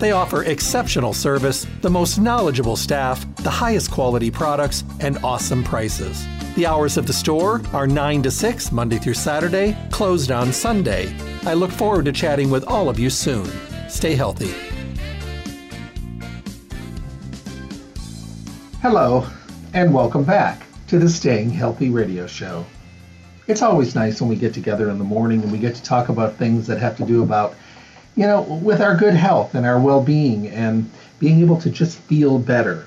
[0.00, 6.26] They offer exceptional service, the most knowledgeable staff, the highest quality products, and awesome prices.
[6.54, 11.14] The hours of the store are 9 to 6 Monday through Saturday, closed on Sunday.
[11.42, 13.44] I look forward to chatting with all of you soon.
[13.90, 14.54] Stay healthy.
[18.80, 19.26] Hello,
[19.74, 22.64] and welcome back to the Staying Healthy radio show.
[23.48, 26.08] It's always nice when we get together in the morning and we get to talk
[26.08, 27.54] about things that have to do about
[28.16, 32.38] you know, with our good health and our well-being and being able to just feel
[32.38, 32.86] better.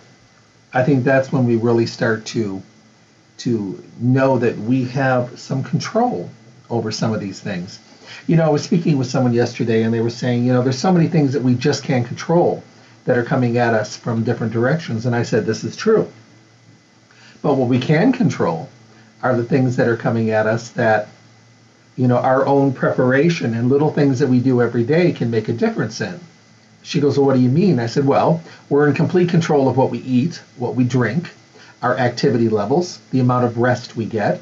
[0.74, 2.62] I think that's when we really start to
[3.38, 6.30] to know that we have some control
[6.70, 7.80] over some of these things.
[8.28, 10.78] You know, I was speaking with someone yesterday and they were saying, you know, there's
[10.78, 12.64] so many things that we just can't control
[13.06, 16.12] that are coming at us from different directions and I said this is true.
[17.42, 18.70] But what we can control
[19.22, 21.10] are the things that are coming at us that
[21.96, 25.48] you know, our own preparation and little things that we do every day can make
[25.48, 26.20] a difference in.
[26.82, 27.80] She goes, Well, what do you mean?
[27.80, 31.32] I said, Well, we're in complete control of what we eat, what we drink,
[31.82, 34.42] our activity levels, the amount of rest we get,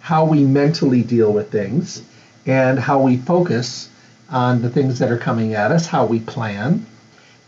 [0.00, 2.02] how we mentally deal with things,
[2.46, 3.88] and how we focus
[4.30, 6.84] on the things that are coming at us, how we plan,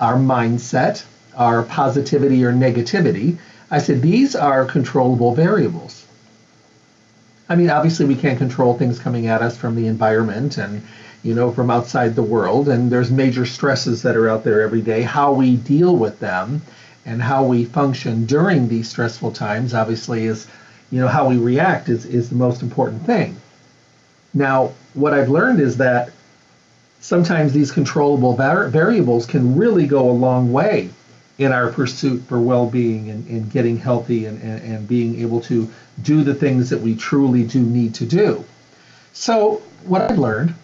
[0.00, 1.04] our mindset,
[1.36, 3.36] our positivity or negativity.
[3.70, 5.99] I said, These are controllable variables.
[7.50, 10.82] I mean, obviously, we can't control things coming at us from the environment and,
[11.24, 12.68] you know, from outside the world.
[12.68, 15.02] And there's major stresses that are out there every day.
[15.02, 16.62] How we deal with them
[17.04, 20.46] and how we function during these stressful times, obviously, is,
[20.92, 23.36] you know, how we react is, is the most important thing.
[24.32, 26.12] Now, what I've learned is that
[27.00, 30.90] sometimes these controllable var- variables can really go a long way
[31.40, 35.68] in our pursuit for well-being and, and getting healthy and, and, and being able to
[36.02, 38.44] do the things that we truly do need to do.
[39.14, 40.54] So what I've learned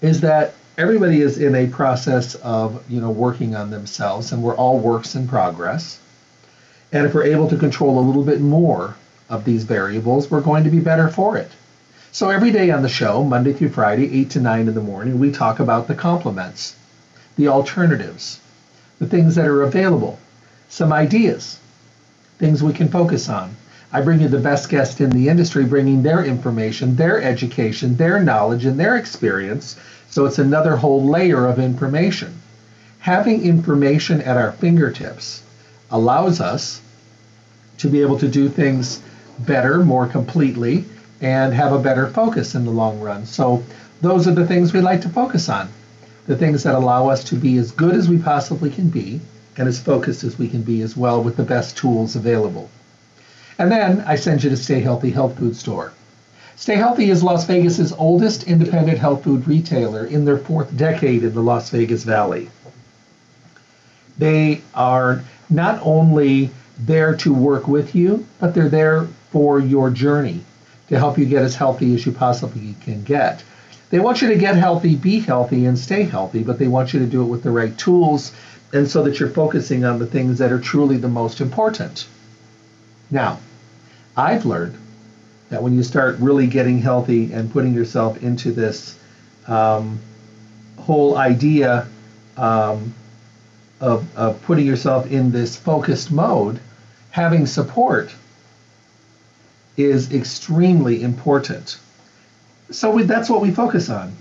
[0.00, 4.54] is that everybody is in a process of you know working on themselves and we're
[4.54, 5.98] all works in progress
[6.92, 8.94] and if we're able to control a little bit more
[9.30, 11.50] of these variables we're going to be better for it
[12.12, 15.18] so every day on the show monday through friday 8 to 9 in the morning
[15.18, 16.76] we talk about the complements
[17.36, 18.38] the alternatives
[18.98, 20.18] the things that are available,
[20.68, 21.58] some ideas,
[22.38, 23.54] things we can focus on.
[23.92, 28.20] I bring you the best guest in the industry, bringing their information, their education, their
[28.22, 29.76] knowledge, and their experience.
[30.08, 32.40] So it's another whole layer of information.
[33.00, 35.42] Having information at our fingertips
[35.90, 36.80] allows us
[37.78, 39.00] to be able to do things
[39.38, 40.84] better, more completely,
[41.20, 43.26] and have a better focus in the long run.
[43.26, 43.62] So
[44.00, 45.68] those are the things we like to focus on
[46.26, 49.20] the things that allow us to be as good as we possibly can be
[49.56, 52.68] and as focused as we can be as well with the best tools available.
[53.58, 55.92] And then I send you to Stay Healthy Health Food Store.
[56.56, 61.34] Stay Healthy is Las Vegas's oldest independent health food retailer in their fourth decade in
[61.34, 62.50] the Las Vegas Valley.
[64.18, 70.40] They are not only there to work with you, but they're there for your journey
[70.88, 73.42] to help you get as healthy as you possibly can get.
[73.90, 77.00] They want you to get healthy, be healthy, and stay healthy, but they want you
[77.00, 78.32] to do it with the right tools
[78.72, 82.06] and so that you're focusing on the things that are truly the most important.
[83.10, 83.38] Now,
[84.16, 84.76] I've learned
[85.50, 88.98] that when you start really getting healthy and putting yourself into this
[89.46, 90.00] um,
[90.78, 91.86] whole idea
[92.36, 92.92] um,
[93.80, 96.58] of, of putting yourself in this focused mode,
[97.10, 98.10] having support
[99.76, 101.78] is extremely important
[102.70, 104.12] so we, that's what we focus on.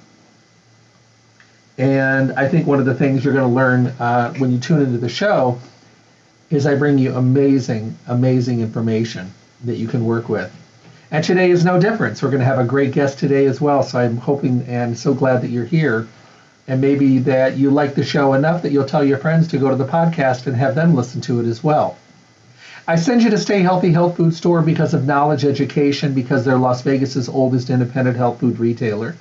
[1.78, 4.82] And I think one of the things you're going to learn uh, when you tune
[4.82, 5.60] into the show
[6.50, 9.34] is I bring you amazing, amazing information
[9.66, 10.54] that you can work with.
[11.12, 12.22] And today is no difference.
[12.22, 13.84] We're going to have a great guest today as well.
[13.84, 16.08] So I'm hoping and so glad that you're here.
[16.68, 19.70] And maybe that you like the show enough that you'll tell your friends to go
[19.70, 21.98] to the podcast and have them listen to it as well.
[22.88, 26.60] I send you to Stay Healthy Health Food Store because of knowledge education, because they're
[26.60, 29.16] Las Vegas's oldest independent health food retailer,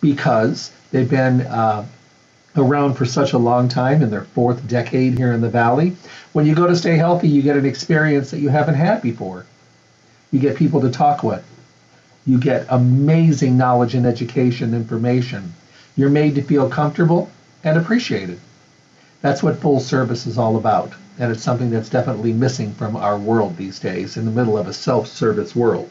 [0.00, 1.84] because they've been uh,
[2.56, 5.94] around for such a long time in their fourth decade here in the Valley.
[6.32, 9.44] When you go to Stay Healthy, you get an experience that you haven't had before.
[10.30, 11.44] You get people to talk with.
[12.24, 15.52] You get amazing knowledge and education information.
[15.94, 17.30] You're made to feel comfortable
[17.64, 18.40] and appreciated.
[19.20, 20.94] That's what full service is all about.
[21.20, 24.66] And it's something that's definitely missing from our world these days in the middle of
[24.66, 25.90] a self service world.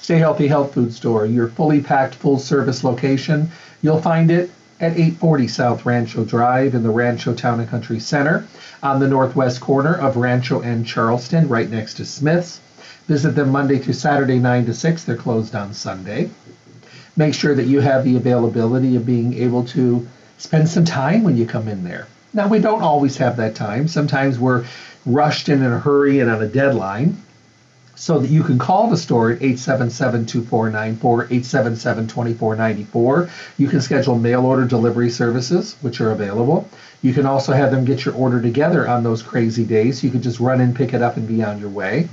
[0.00, 3.48] Stay Healthy Health Food Store, your fully packed full service location.
[3.80, 4.50] You'll find it
[4.80, 8.44] at 840 South Rancho Drive in the Rancho Town and Country Center
[8.82, 12.58] on the northwest corner of Rancho and Charleston, right next to Smith's.
[13.06, 15.04] Visit them Monday through Saturday, 9 to 6.
[15.04, 16.30] They're closed on Sunday.
[17.16, 20.08] Make sure that you have the availability of being able to
[20.38, 22.08] spend some time when you come in there.
[22.32, 23.88] Now, we don't always have that time.
[23.88, 24.66] Sometimes we're
[25.04, 27.16] rushed and in a hurry and on a deadline
[27.96, 33.30] so that you can call the store at 877-2494, 877-2494.
[33.58, 36.66] You can schedule mail order delivery services, which are available.
[37.02, 40.02] You can also have them get your order together on those crazy days.
[40.02, 42.08] You can just run in, pick it up, and be on your way.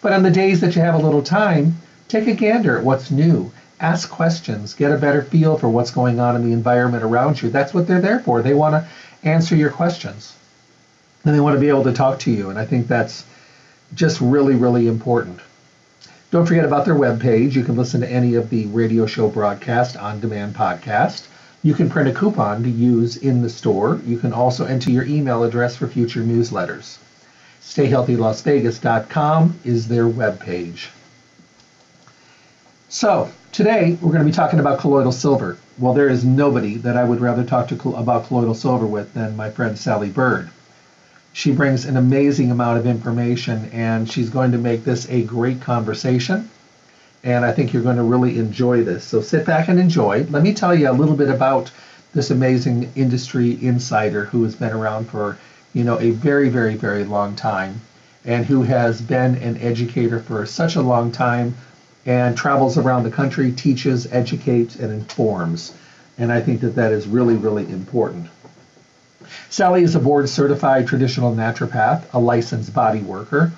[0.00, 1.74] But on the days that you have a little time,
[2.08, 3.52] take a gander at what's new.
[3.78, 7.50] Ask questions, get a better feel for what's going on in the environment around you.
[7.50, 8.40] That's what they're there for.
[8.40, 8.86] They want to
[9.22, 10.34] answer your questions.
[11.24, 12.50] And they want to be able to talk to you.
[12.50, 13.24] And I think that's
[13.94, 15.40] just really, really important.
[16.30, 17.54] Don't forget about their webpage.
[17.54, 21.26] You can listen to any of the radio show broadcast on demand podcast.
[21.62, 24.00] You can print a coupon to use in the store.
[24.06, 26.98] You can also enter your email address for future newsletters.
[27.62, 30.88] StayHealthyLasVegas.com is their webpage.
[32.88, 35.58] So, today we're going to be talking about colloidal silver.
[35.78, 39.36] Well, there is nobody that I would rather talk to about colloidal silver with than
[39.36, 40.50] my friend Sally Bird.
[41.32, 45.60] She brings an amazing amount of information, and she's going to make this a great
[45.60, 46.48] conversation.
[47.22, 49.04] And I think you're going to really enjoy this.
[49.04, 50.26] So sit back and enjoy.
[50.30, 51.70] Let me tell you a little bit about
[52.14, 55.38] this amazing industry insider who has been around for
[55.72, 57.80] you know a very, very, very long time,
[58.24, 61.54] and who has been an educator for such a long time,
[62.06, 65.74] and travels around the country, teaches, educates, and informs.
[66.18, 68.28] And I think that that is really, really important.
[69.48, 73.52] Sally is a board certified traditional naturopath, a licensed body worker,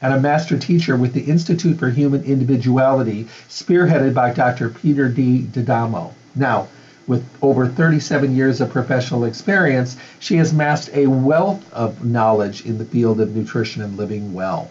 [0.00, 4.68] and a master teacher with the Institute for Human Individuality, spearheaded by Dr.
[4.70, 5.42] Peter D.
[5.42, 6.12] D'Adamo.
[6.34, 6.68] Now,
[7.08, 12.78] with over 37 years of professional experience, she has amassed a wealth of knowledge in
[12.78, 14.70] the field of nutrition and living well.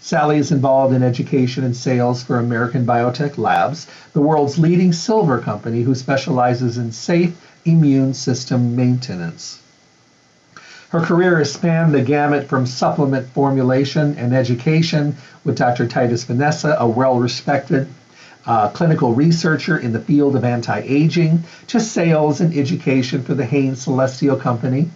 [0.00, 5.38] Sally is involved in education and sales for American Biotech Labs, the world's leading silver
[5.38, 9.60] company who specializes in safe immune system maintenance.
[10.90, 15.86] Her career has spanned the gamut from supplement formulation and education with Dr.
[15.86, 17.88] Titus Vanessa, a well respected
[18.46, 23.44] uh, clinical researcher in the field of anti aging, to sales and education for the
[23.44, 24.88] Hain Celestial Company,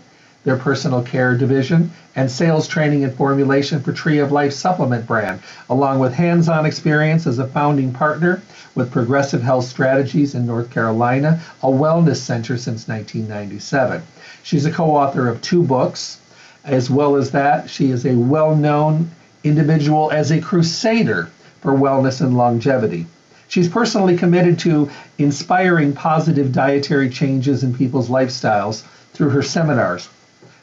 [0.44, 5.40] their personal care division, and sales training and formulation for Tree of Life supplement brand,
[5.70, 8.42] along with hands on experience as a founding partner
[8.74, 14.02] with Progressive Health Strategies in North Carolina, a wellness center since 1997.
[14.42, 16.18] She's a co author of two books.
[16.64, 19.10] As well as that, she is a well known
[19.44, 21.28] individual as a crusader
[21.60, 23.06] for wellness and longevity.
[23.48, 30.08] She's personally committed to inspiring positive dietary changes in people's lifestyles through her seminars,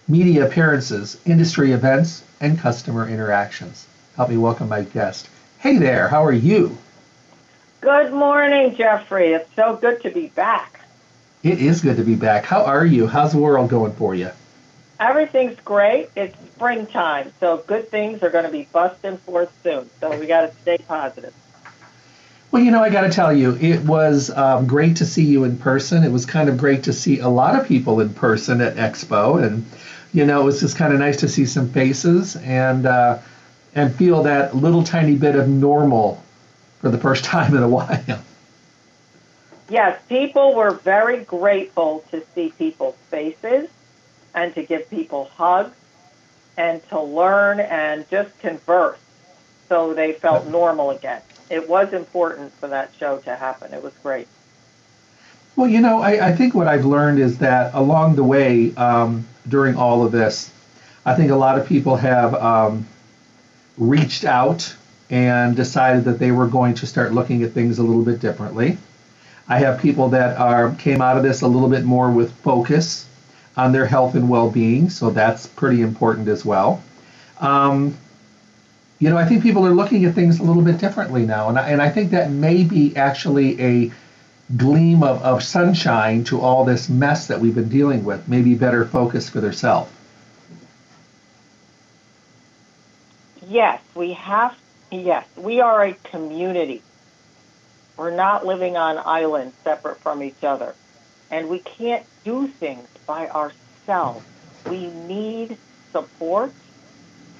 [0.09, 3.85] media appearances, industry events, and customer interactions.
[4.15, 5.29] Help me welcome my guest.
[5.59, 6.75] Hey there, how are you?
[7.79, 9.33] Good morning, Jeffrey.
[9.33, 10.81] It's so good to be back.
[11.43, 12.43] It is good to be back.
[12.43, 13.05] How are you?
[13.05, 14.31] How's the world going for you?
[14.99, 16.09] Everything's great.
[16.15, 19.89] It's springtime, so good things are going to be busting forth soon.
[20.01, 21.33] So we got to stay positive.
[22.51, 25.43] Well, you know, I got to tell you, it was um, great to see you
[25.43, 26.03] in person.
[26.03, 29.41] It was kind of great to see a lot of people in person at Expo,
[29.41, 29.65] and
[30.13, 33.19] you know, it was just kind of nice to see some faces and uh,
[33.75, 36.23] and feel that little tiny bit of normal
[36.79, 38.21] for the first time in a while.
[39.69, 43.69] Yes, people were very grateful to see people's faces
[44.33, 45.75] and to give people hugs
[46.57, 48.97] and to learn and just converse
[49.67, 51.21] so they felt normal again.
[51.49, 53.73] It was important for that show to happen.
[53.73, 54.27] It was great.
[55.55, 59.27] Well, you know, I, I think what I've learned is that along the way um,
[59.49, 60.51] during all of this,
[61.05, 62.87] I think a lot of people have um,
[63.77, 64.75] reached out
[65.09, 68.77] and decided that they were going to start looking at things a little bit differently.
[69.47, 73.07] I have people that are came out of this a little bit more with focus
[73.57, 76.83] on their health and well-being, so that's pretty important as well.
[77.39, 77.97] Um,
[78.99, 81.57] you know, I think people are looking at things a little bit differently now, and
[81.57, 83.91] I, and I think that may be actually a
[84.57, 88.27] gleam of, of sunshine to all this mess that we've been dealing with.
[88.27, 89.91] Maybe better focus for themselves.
[93.47, 94.57] Yes, we have.
[94.91, 96.81] Yes, we are a community.
[97.97, 100.73] We're not living on islands separate from each other.
[101.31, 104.25] And we can't do things by ourselves.
[104.67, 105.57] We need
[105.91, 106.51] support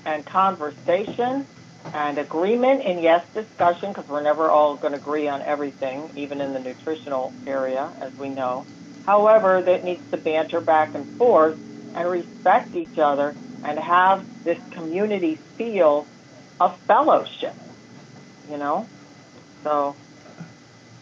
[0.06, 1.46] and conversation
[1.94, 6.42] and agreement and yes, discussion because we're never all going to agree on everything, even
[6.42, 8.66] in the nutritional area, as we know.
[9.06, 11.58] However, that needs to banter back and forth
[11.96, 16.06] and respect each other and have this community feel
[16.60, 17.56] of fellowship,
[18.50, 18.88] you know?
[19.64, 19.96] So.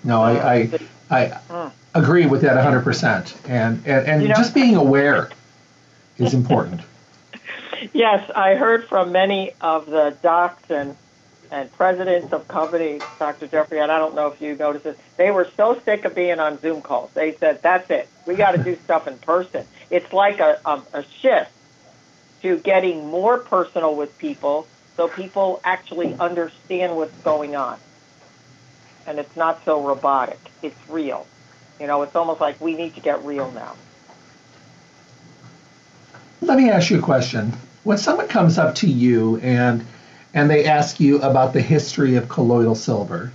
[0.04, 0.80] No, I, I,
[1.10, 1.72] I mm.
[1.94, 3.50] agree with that 100%.
[3.50, 5.30] And, and, and you know, just being aware
[6.18, 6.82] is important.
[7.94, 10.96] Yes, I heard from many of the docs and,
[11.52, 13.48] and presidents of companies, Dr.
[13.48, 16.40] Jeffrey, and I don't know if you noticed this, they were so sick of being
[16.40, 17.12] on Zoom calls.
[17.14, 18.10] They said, that's it.
[18.26, 19.66] We got to do stuff in person.
[19.90, 21.52] It's like a, a, a shift
[22.42, 27.78] to getting more personal with people so people actually understand what's going on.
[29.06, 30.40] And it's not so robotic.
[30.62, 31.26] It's real.
[31.80, 33.76] You know, it's almost like we need to get real now.
[36.42, 37.54] Let me ask you a question.
[37.84, 39.86] When someone comes up to you and
[40.34, 43.32] and they ask you about the history of colloidal silver,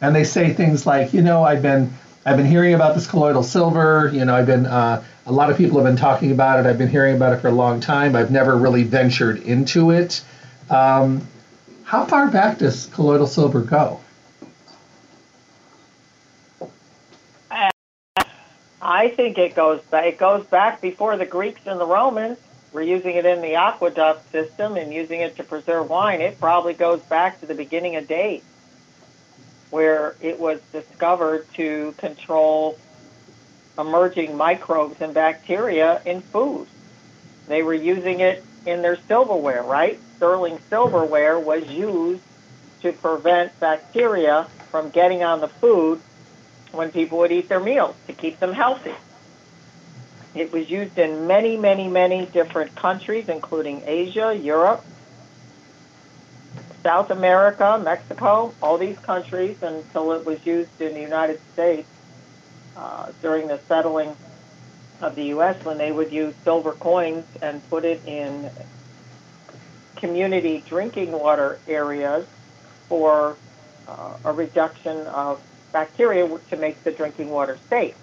[0.00, 1.92] and they say things like, you know, I've been
[2.26, 4.10] I've been hearing about this colloidal silver.
[4.12, 6.66] You know, I've been uh, a lot of people have been talking about it.
[6.66, 8.16] I've been hearing about it for a long time.
[8.16, 10.22] I've never really ventured into it.
[10.70, 11.26] Um,
[11.84, 14.00] how far back does colloidal silver go?
[18.86, 20.04] I think it goes back.
[20.04, 22.38] It goes back before the Greeks and the Romans
[22.74, 26.20] were using it in the aqueduct system and using it to preserve wine.
[26.20, 28.42] It probably goes back to the beginning of days,
[29.70, 32.76] where it was discovered to control
[33.78, 36.66] emerging microbes and bacteria in food.
[37.46, 40.00] They were using it in their silverware, right?
[40.16, 42.22] Sterling silverware was used
[42.82, 46.00] to prevent bacteria from getting on the food
[46.72, 48.94] when people would eat their meals to keep them healthy.
[50.34, 54.84] It was used in many, many, many different countries, including Asia, Europe,
[56.82, 61.88] South America, Mexico, all these countries until it was used in the United States
[62.76, 64.14] uh, during the settling
[65.00, 65.64] of the U.S.
[65.64, 68.50] when they would use silver coins and put it in
[69.96, 72.26] community drinking water areas
[72.88, 73.36] for
[73.88, 75.40] uh, a reduction of
[75.72, 77.94] bacteria to make the drinking water safe.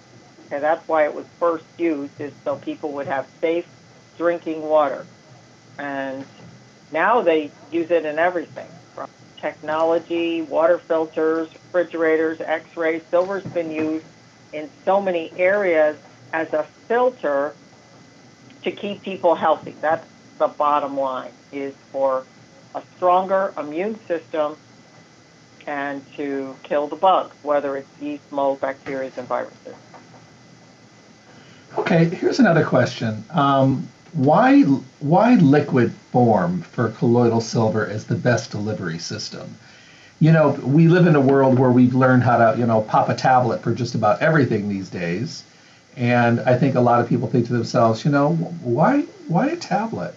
[0.52, 3.64] And that's why it was first used, is so people would have safe
[4.18, 5.06] drinking water.
[5.78, 6.26] And
[6.92, 9.08] now they use it in everything from
[9.40, 13.02] technology, water filters, refrigerators, x rays.
[13.10, 14.04] Silver's been used
[14.52, 15.96] in so many areas
[16.34, 17.54] as a filter
[18.62, 19.74] to keep people healthy.
[19.80, 20.06] That's
[20.38, 22.26] the bottom line, is for
[22.74, 24.56] a stronger immune system
[25.66, 29.76] and to kill the bugs, whether it's yeast, mold, bacteria, and viruses.
[31.78, 33.24] Okay, here's another question.
[33.30, 39.56] Um, why why liquid form for colloidal silver is the best delivery system?
[40.20, 43.08] You know, we live in a world where we've learned how to, you know, pop
[43.08, 45.44] a tablet for just about everything these days.
[45.96, 49.56] And I think a lot of people think to themselves, you know, why why a
[49.56, 50.14] tablet?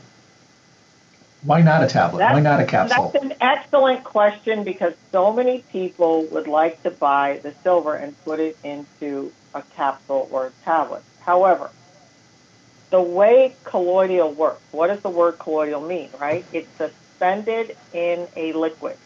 [1.43, 2.19] Why not a tablet?
[2.19, 3.11] That's, Why not a capsule?
[3.13, 8.15] That's an excellent question because so many people would like to buy the silver and
[8.25, 11.03] put it into a capsule or a tablet.
[11.25, 11.71] However,
[12.91, 16.45] the way colloidal works, what does the word colloidal mean, right?
[16.53, 18.97] It's suspended in a liquid.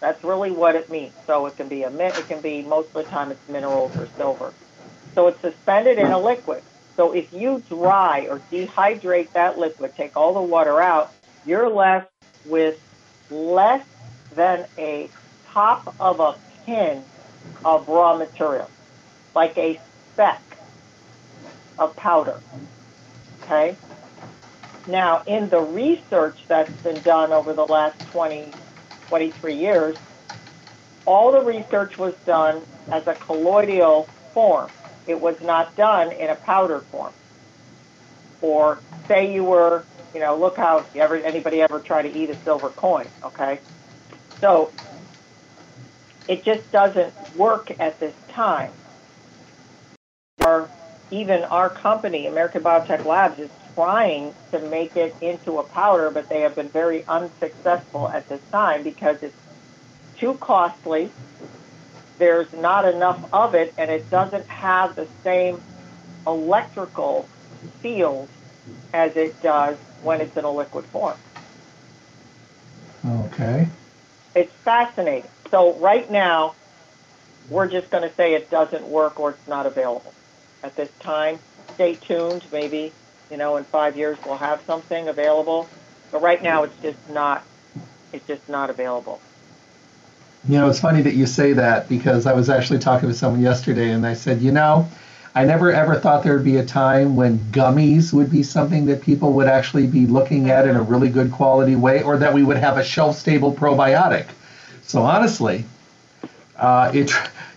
[0.00, 1.14] That's really what it means.
[1.26, 3.96] So it can be a min it can be most of the time it's minerals
[3.96, 4.52] or silver.
[5.14, 6.62] So it's suspended in a liquid.
[6.96, 11.12] So if you dry or dehydrate that liquid, take all the water out,
[11.46, 12.10] you're left
[12.44, 12.78] with
[13.30, 13.84] less
[14.34, 15.08] than a
[15.52, 17.02] top of a pin
[17.64, 18.70] of raw material,
[19.34, 19.80] like a
[20.12, 20.42] speck
[21.78, 22.40] of powder.
[23.42, 23.76] Okay?
[24.86, 28.52] Now, in the research that's been done over the last 20,
[29.08, 29.96] 23 years,
[31.06, 34.70] all the research was done as a colloidal form.
[35.06, 37.12] It was not done in a powder form.
[38.40, 38.78] Or
[39.08, 42.68] say you were you know, look how ever anybody ever try to eat a silver
[42.68, 43.58] coin, okay?
[44.40, 44.72] So
[46.28, 48.70] it just doesn't work at this time.
[50.44, 50.70] Our,
[51.10, 56.28] even our company, American Biotech Labs, is trying to make it into a powder, but
[56.28, 59.36] they have been very unsuccessful at this time because it's
[60.18, 61.10] too costly.
[62.18, 65.60] There's not enough of it, and it doesn't have the same
[66.26, 67.28] electrical
[67.80, 68.28] field
[68.92, 71.16] as it does when it's in a liquid form.
[73.06, 73.68] Okay.
[74.34, 75.28] It's fascinating.
[75.50, 76.54] So right now,
[77.50, 80.14] we're just going to say it doesn't work or it's not available
[80.64, 81.38] at this time.
[81.74, 82.44] Stay tuned.
[82.50, 82.92] Maybe
[83.30, 85.68] you know in five years we'll have something available,
[86.10, 87.44] but right now it's just not.
[88.12, 89.20] It's just not available.
[90.48, 93.40] You know, it's funny that you say that because I was actually talking with someone
[93.40, 94.88] yesterday and I said, you know,
[95.34, 99.02] I never ever thought there would be a time when gummies would be something that
[99.02, 102.44] people would actually be looking at in a really good quality way or that we
[102.44, 104.26] would have a shelf stable probiotic.
[104.82, 105.64] So honestly,
[106.56, 107.10] uh, it,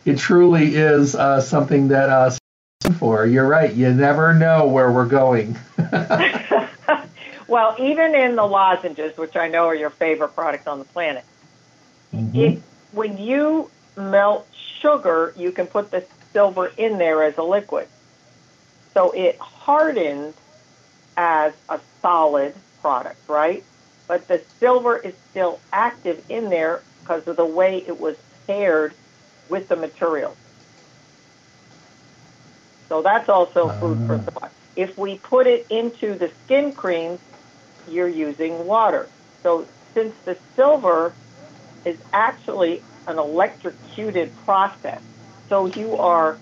[0.05, 2.31] it truly is uh, something that uh,
[3.25, 3.73] You're right.
[3.73, 5.57] You never know where we're going.
[7.47, 11.23] well, even in the lozenges, which I know are your favorite product on the planet,
[12.13, 12.37] mm-hmm.
[12.37, 14.47] it, when you melt
[14.79, 17.87] sugar, you can put the silver in there as a liquid.
[18.93, 20.35] So it hardens
[21.15, 23.63] as a solid product, right?
[24.07, 28.93] But the silver is still active in there because of the way it was paired
[29.49, 30.35] with the material.
[32.89, 34.31] So that's also food for ah.
[34.31, 34.53] thought.
[34.75, 37.19] If we put it into the skin creams,
[37.87, 39.09] you're using water.
[39.43, 41.13] So since the silver
[41.85, 45.01] is actually an electrocuted process,
[45.49, 46.37] so you are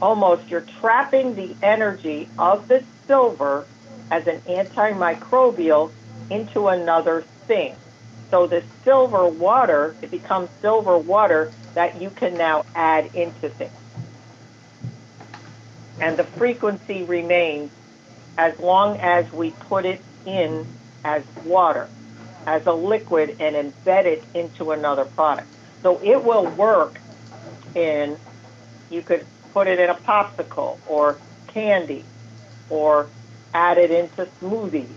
[0.00, 3.68] almost you're trapping the energy of the silver
[4.10, 5.92] as an antimicrobial
[6.30, 7.76] into another thing.
[8.30, 13.72] So the silver water, it becomes silver water that you can now add into things
[16.00, 17.70] and the frequency remains
[18.36, 20.66] as long as we put it in
[21.04, 21.88] as water,
[22.46, 25.48] as a liquid, and embed it into another product.
[25.82, 26.98] So it will work
[27.74, 28.16] in,
[28.90, 32.04] you could put it in a popsicle or candy
[32.70, 33.06] or
[33.52, 34.88] add it into smoothies.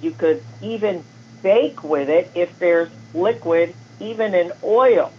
[0.00, 1.02] You could even
[1.42, 5.10] bake with it if there's liquid, even in oil.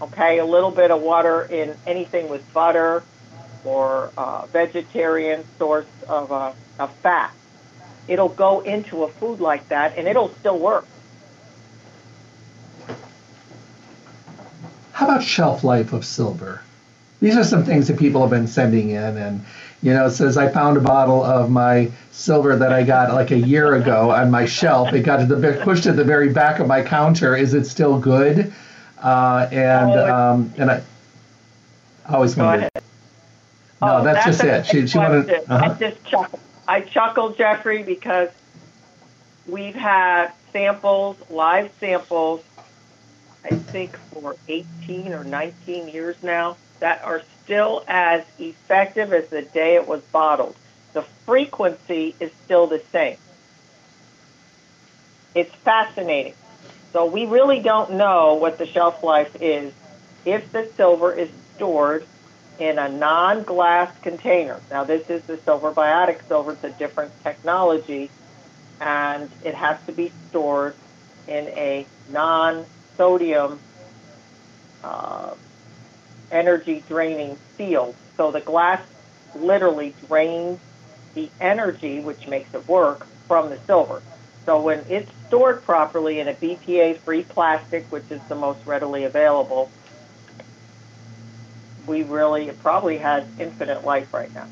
[0.00, 3.02] Okay, a little bit of water in anything with butter
[3.64, 7.32] or uh, vegetarian source of, a, of fat.
[8.08, 10.86] It'll go into a food like that and it'll still work.
[14.92, 16.62] How about shelf life of silver?
[17.20, 19.44] These are some things that people have been sending in, and
[19.82, 23.30] you know, it says I found a bottle of my silver that I got like
[23.30, 24.92] a year ago on my shelf.
[24.92, 27.36] It got to the pushed at the very back of my counter.
[27.36, 28.52] Is it still good?
[28.98, 30.82] Uh, and oh, um, and I
[32.08, 32.69] always wondered.
[33.82, 34.82] No, oh, that's, that's just it.
[34.82, 35.30] She, she wanted.
[35.30, 35.54] Uh-huh.
[35.54, 36.40] I just chuckled.
[36.68, 38.28] I chuckled, Jeffrey, because
[39.46, 42.42] we've had samples, live samples,
[43.44, 49.42] I think for 18 or 19 years now, that are still as effective as the
[49.42, 50.56] day it was bottled.
[50.92, 53.16] The frequency is still the same.
[55.34, 56.34] It's fascinating.
[56.92, 59.72] So we really don't know what the shelf life is
[60.24, 62.04] if the silver is stored
[62.60, 64.60] in a non-glass container.
[64.70, 66.52] Now, this is the silver biotic silver.
[66.52, 68.10] It's a different technology,
[68.80, 70.74] and it has to be stored
[71.26, 73.58] in a non-sodium
[74.84, 75.34] uh,
[76.30, 77.94] energy draining field.
[78.18, 78.82] So the glass
[79.34, 80.58] literally drains
[81.14, 84.02] the energy, which makes it work, from the silver.
[84.44, 89.70] So when it's stored properly in a BPA-free plastic, which is the most readily available,
[91.90, 94.46] we really probably has infinite life right now.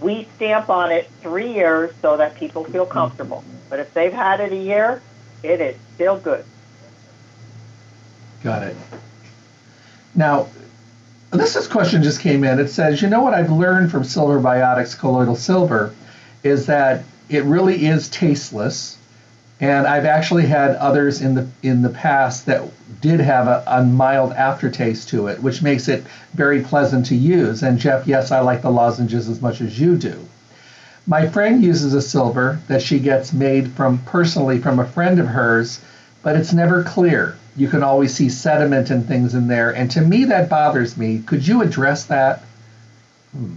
[0.00, 3.42] We stamp on it three years so that people feel comfortable.
[3.70, 5.02] But if they've had it a year,
[5.42, 6.44] it is still good.
[8.44, 8.76] Got it.
[10.14, 10.48] Now,
[11.30, 12.60] this is question just came in.
[12.60, 15.94] It says, you know what I've learned from Silver Biotics colloidal silver
[16.42, 18.98] is that it really is tasteless
[19.60, 22.62] and I've actually had others in the in the past that
[23.00, 27.62] did have a, a, mild aftertaste to it, which makes it very pleasant to use.
[27.62, 30.26] And Jeff, yes, I like the lozenges as much as you do.
[31.06, 35.26] My friend uses a silver that she gets made from personally from a friend of
[35.26, 35.80] hers,
[36.22, 37.36] but it's never clear.
[37.56, 41.20] You can always see sediment and things in there, and to me that bothers me.
[41.20, 42.42] Could you address that?
[43.32, 43.54] Hmm.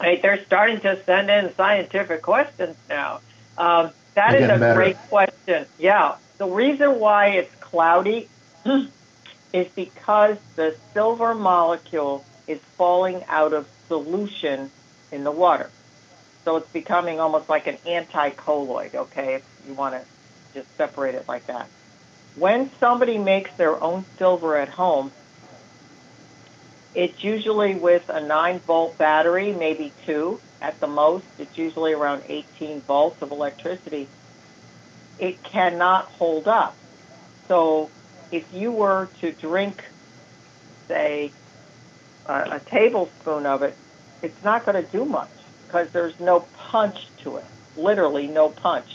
[0.00, 3.20] Hey, they're starting to send in scientific questions now.
[3.56, 4.74] Um, that is a better.
[4.74, 5.66] great question.
[5.78, 6.16] Yeah.
[6.38, 8.28] The reason why it's cloudy
[9.52, 14.70] is because the silver molecule is falling out of solution
[15.10, 15.68] in the water.
[16.44, 20.04] So it's becoming almost like an anti-colloid, okay, if you want to
[20.54, 21.68] just separate it like that.
[22.36, 25.10] When somebody makes their own silver at home,
[26.94, 31.24] it's usually with a 9 volt battery, maybe two at the most.
[31.40, 34.06] It's usually around 18 volts of electricity.
[35.18, 36.76] It cannot hold up.
[37.48, 37.90] So
[38.30, 39.84] if you were to drink,
[40.88, 41.32] say,
[42.26, 43.76] a, a tablespoon of it,
[44.22, 45.30] it's not going to do much
[45.66, 47.44] because there's no punch to it.
[47.76, 48.86] Literally, no punch.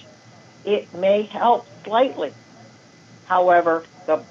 [0.65, 2.33] It may help slightly.
[3.25, 4.23] However, the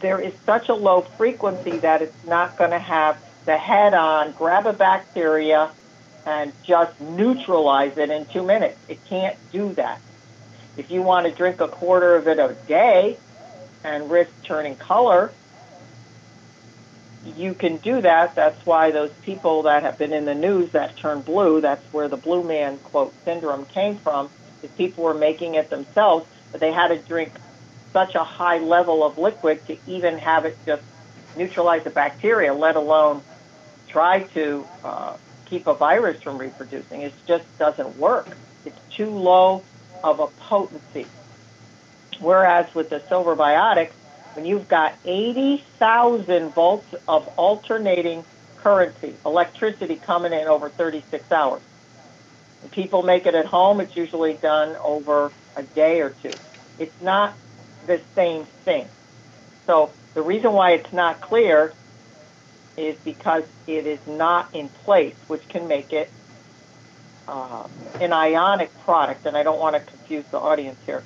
[0.00, 4.32] there is such a low frequency that it's not going to have the head on
[4.32, 5.70] grab a bacteria
[6.24, 8.78] and just neutralize it in two minutes.
[8.88, 10.00] It can't do that.
[10.80, 13.18] If you want to drink a quarter of it a day
[13.84, 15.30] and risk turning color,
[17.36, 18.34] you can do that.
[18.34, 22.08] That's why those people that have been in the news that turn blue, that's where
[22.08, 24.30] the blue man quote syndrome came from,
[24.62, 27.30] is people were making it themselves, but they had to drink
[27.92, 30.82] such a high level of liquid to even have it just
[31.36, 33.20] neutralize the bacteria, let alone
[33.88, 35.14] try to uh,
[35.44, 37.02] keep a virus from reproducing.
[37.02, 38.28] It just doesn't work.
[38.64, 39.62] It's too low
[40.02, 41.06] of a potency.
[42.18, 43.92] Whereas with the silver biotics,
[44.34, 48.24] when you've got 80,000 volts of alternating
[48.58, 51.62] currency, electricity coming in over 36 hours.
[52.62, 56.32] When people make it at home, it's usually done over a day or two.
[56.78, 57.34] It's not
[57.86, 58.86] the same thing.
[59.66, 61.72] So the reason why it's not clear
[62.76, 66.10] is because it is not in place, which can make it
[67.30, 67.68] uh,
[68.00, 69.24] an ionic product.
[69.26, 71.02] And I don't want to confuse the audience here.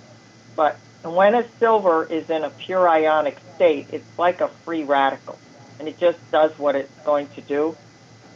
[0.56, 5.38] But when a silver is in a pure ionic state, it's like a free radical.
[5.78, 7.76] And it just does what it's going to do.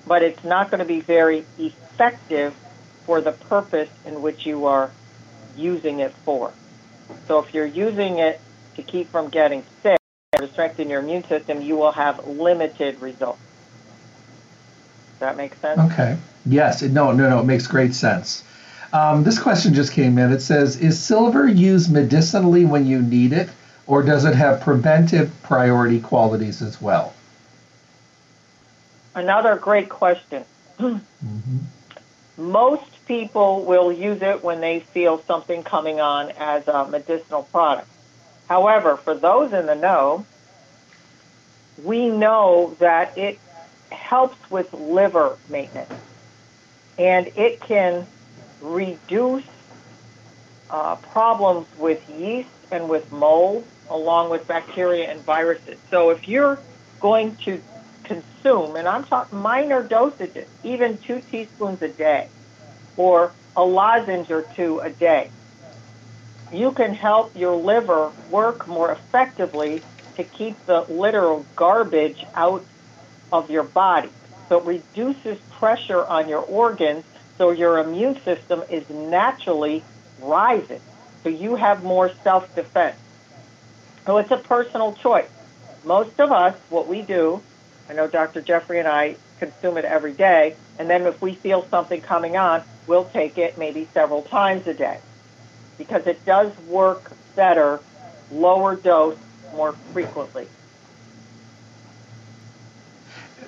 [0.06, 2.54] But it's not going to be very effective
[3.04, 4.90] for the purpose in which you are
[5.56, 6.52] using it for.
[7.26, 8.40] So if you're using it
[8.76, 9.98] to keep from getting sick,
[10.36, 13.40] to strengthen your immune system, you will have limited results.
[15.18, 15.80] That make sense?
[15.92, 16.16] Okay.
[16.46, 16.82] Yes.
[16.82, 17.40] No, no, no.
[17.40, 18.44] It makes great sense.
[18.92, 20.32] Um, this question just came in.
[20.32, 23.50] It says, is silver used medicinally when you need it,
[23.86, 27.14] or does it have preventive priority qualities as well?
[29.14, 30.44] Another great question.
[30.78, 31.58] mm-hmm.
[32.36, 37.88] Most people will use it when they feel something coming on as a medicinal product.
[38.48, 40.24] However, for those in the know,
[41.82, 43.38] we know that it
[44.08, 45.90] helps with liver maintenance
[46.96, 48.06] and it can
[48.60, 49.44] reduce
[50.70, 55.76] uh, problems with yeast and with mold along with bacteria and viruses.
[55.90, 56.58] So if you're
[57.00, 57.62] going to
[58.04, 62.28] consume, and I'm talking minor dosages, even two teaspoons a day,
[62.96, 65.30] or a lozenge or two a day,
[66.50, 69.82] you can help your liver work more effectively
[70.16, 72.66] to keep the literal garbage out
[73.32, 74.10] of your body.
[74.48, 77.04] So it reduces pressure on your organs
[77.36, 79.84] so your immune system is naturally
[80.22, 80.80] rising.
[81.22, 82.96] So you have more self defense.
[84.06, 85.28] So it's a personal choice.
[85.84, 87.42] Most of us, what we do
[87.88, 88.42] I know Dr.
[88.42, 90.54] Jeffrey and I consume it every day.
[90.78, 94.74] And then if we feel something coming on, we'll take it maybe several times a
[94.74, 94.98] day
[95.78, 97.80] because it does work better,
[98.30, 99.16] lower dose,
[99.54, 100.46] more frequently.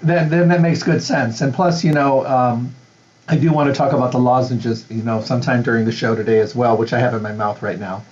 [0.03, 1.41] Then, then that makes good sense.
[1.41, 2.75] And plus, you know, um,
[3.29, 6.41] I do want to talk about the lozenges, you know, sometime during the show today
[6.41, 8.03] as well, which I have in my mouth right now.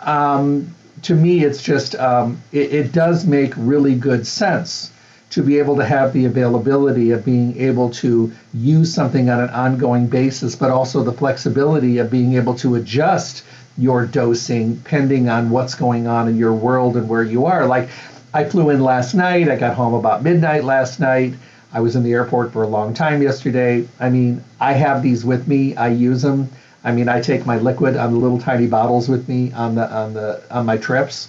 [0.00, 4.90] Um, to me, it's just, um, it, it does make really good sense
[5.30, 9.50] to be able to have the availability of being able to use something on an
[9.50, 13.44] ongoing basis, but also the flexibility of being able to adjust
[13.76, 17.66] your dosing pending on what's going on in your world and where you are.
[17.66, 17.88] Like
[18.34, 21.34] I flew in last night, I got home about midnight last night.
[21.72, 23.86] I was in the airport for a long time yesterday.
[24.00, 25.76] I mean, I have these with me.
[25.76, 26.48] I use them.
[26.82, 29.88] I mean, I take my liquid on the little tiny bottles with me on the
[29.88, 31.28] on the on my trips.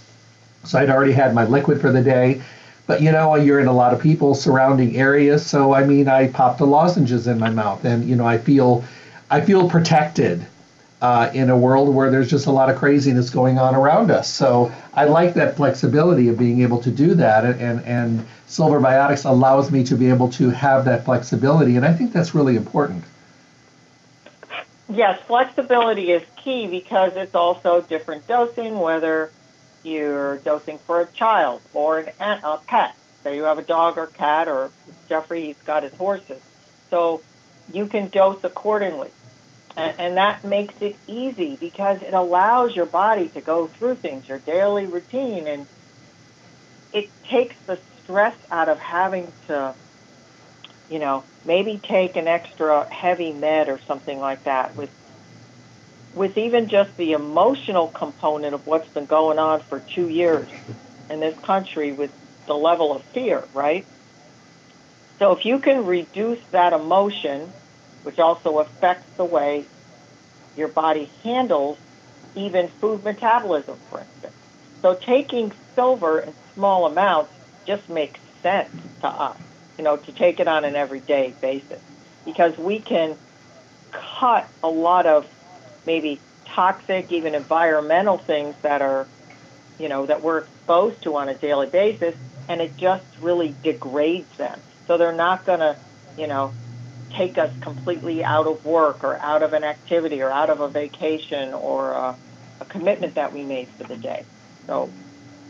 [0.64, 2.42] So I'd already had my liquid for the day.
[2.88, 6.30] But you know, you're in a lot of people surrounding areas, so I mean, I
[6.30, 8.84] pop the lozenges in my mouth, and you know, I feel,
[9.30, 10.44] I feel protected
[11.06, 14.28] uh, in a world where there's just a lot of craziness going on around us.
[14.28, 19.28] So I like that flexibility of being able to do that, and and, Silver Biotics
[19.28, 23.04] allows me to be able to have that flexibility, and I think that's really important.
[24.88, 29.32] Yes, flexibility is key because it's also different dosing, whether
[29.84, 32.96] you're dosing for a child or an, a pet.
[33.24, 34.72] So you have a dog or cat, or
[35.10, 36.42] Jeffrey, he's got his horses.
[36.92, 37.22] So
[37.74, 39.10] you can dose accordingly.
[39.78, 44.40] And, that makes it easy because it allows your body to go through things, your
[44.40, 45.68] daily routine, and
[46.94, 49.76] it takes the stress out of having to,
[50.90, 54.90] you know, maybe take an extra heavy med or something like that with
[56.14, 60.50] with even just the emotional component of what's been going on for two years
[61.10, 62.12] in this country with
[62.48, 63.86] the level of fear, right?
[65.20, 67.54] So if you can reduce that emotion,
[68.06, 69.68] which also affects the way
[70.56, 71.80] your body handles
[72.36, 74.36] even food metabolism, for instance.
[74.84, 77.32] So taking silver in small amounts
[77.66, 78.70] just makes sense
[79.02, 79.38] to us,
[79.80, 81.80] you know, to take it on an everyday basis
[82.26, 83.18] because we can
[84.20, 85.24] cut a lot of
[85.88, 86.22] maybe
[86.56, 89.08] toxic, even environmental things that are,
[89.80, 92.14] you know, that we're exposed to on a daily basis,
[92.48, 94.62] and it just really degrades them.
[94.88, 95.78] So they're not going to,
[96.18, 96.54] you know,
[97.18, 100.70] take us completely out of work or out of an activity or out of a
[100.70, 102.18] vacation or a,
[102.62, 104.26] a commitment that we made for the day.
[104.68, 104.94] So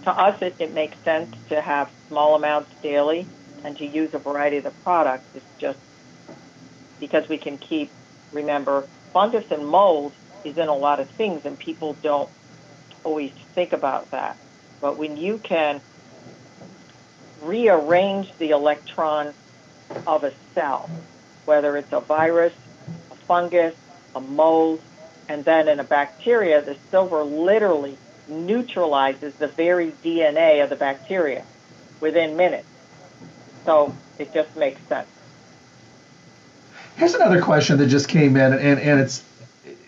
[0.04, 3.30] to us, it, it makes sense to have small amounts daily
[3.64, 5.26] and to use a variety of the products.
[5.34, 5.80] It's just
[7.00, 7.94] because we can keep,
[8.32, 12.30] remember, fungus and mold is in a lot of things, and people don't
[13.04, 14.38] always think about that.
[14.80, 15.82] But when you can
[17.42, 19.34] rearrange the electron
[20.06, 20.90] of a cell,
[21.46, 22.54] whether it's a virus,
[23.12, 23.76] a fungus,
[24.16, 24.82] a mold,
[25.28, 31.46] and then in a bacteria, the silver literally neutralizes the very DNA of the bacteria
[32.00, 32.68] within minutes.
[33.66, 35.08] So it just makes sense.
[36.96, 39.24] Here's another question that just came in, and, and it's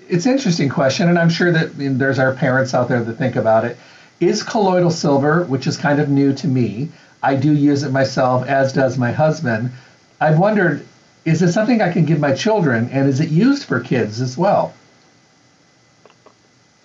[0.09, 3.03] it's an interesting question, and I'm sure that I mean, there's our parents out there
[3.03, 3.77] that think about it.
[4.19, 6.89] Is colloidal silver, which is kind of new to me,
[7.21, 9.71] I do use it myself, as does my husband.
[10.19, 10.85] I've wondered,
[11.27, 14.37] is it something I can give my children, and is it used for kids as
[14.37, 14.73] well?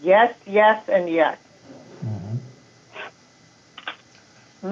[0.03, 1.39] Yes, yes, and yes.
[2.05, 2.37] Mm-hmm.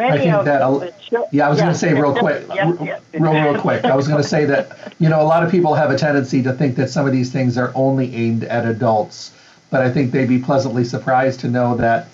[0.01, 3.85] I think that, yeah, I was going to say real quick, real, real quick.
[3.85, 6.43] I was going to say that, you know, a lot of people have a tendency
[6.43, 9.33] to think that some of these things are only aimed at adults,
[9.71, 12.09] but I think they'd be pleasantly surprised to know that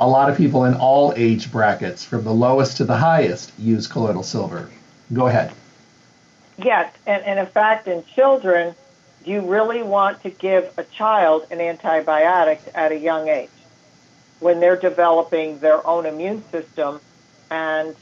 [0.00, 3.86] a lot of people in all age brackets, from the lowest to the highest, use
[3.86, 4.70] colloidal silver.
[5.12, 5.52] Go ahead.
[6.56, 8.74] Yes, and, and in fact, in children,
[9.24, 13.50] you really want to give a child an antibiotic at a young age?
[14.44, 17.00] when they're developing their own immune system
[17.50, 17.96] and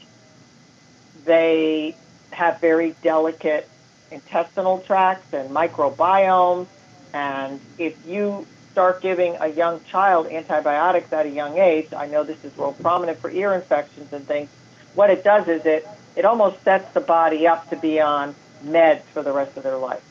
[1.23, 1.95] they
[2.31, 3.69] have very delicate
[4.11, 6.67] intestinal tracts and microbiomes.
[7.13, 12.25] And if you start giving a young child antibiotics at a young age, I know
[12.25, 14.49] this is real prominent for ear infections and things.
[14.95, 15.87] What it does is it
[16.17, 18.35] it almost sets the body up to be on
[18.65, 20.03] meds for the rest of their life.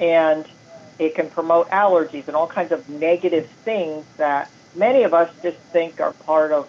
[0.00, 0.46] And
[0.98, 5.58] it can promote allergies and all kinds of negative things that many of us just
[5.72, 6.68] think are part of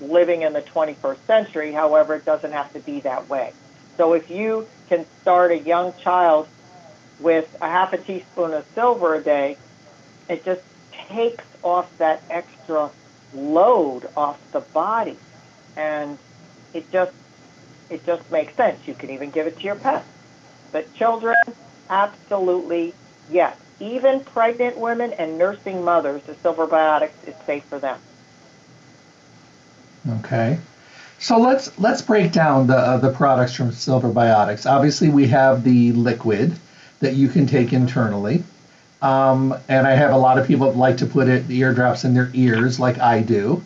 [0.00, 1.72] living in the 21st century.
[1.72, 3.52] However, it doesn't have to be that way.
[3.96, 6.48] So if you can start a young child
[7.18, 9.56] with a half a teaspoon of silver a day,
[10.28, 10.62] it just
[11.08, 12.90] takes off that extra
[13.34, 15.16] load off the body.
[15.76, 16.18] And
[16.74, 17.12] it just
[17.90, 18.78] it just makes sense.
[18.86, 20.06] You can even give it to your pets.
[20.72, 21.36] But children,
[21.88, 22.94] absolutely
[23.30, 27.98] yes even pregnant women and nursing mothers, the silver biotics is safe for them.
[30.20, 30.58] Okay.
[31.18, 34.70] So let's let's break down the uh, the products from Silver Biotics.
[34.70, 36.54] Obviously, we have the liquid
[37.00, 38.44] that you can take internally,
[39.00, 42.04] um, and I have a lot of people that like to put it the eardrops
[42.04, 43.64] in their ears, like I do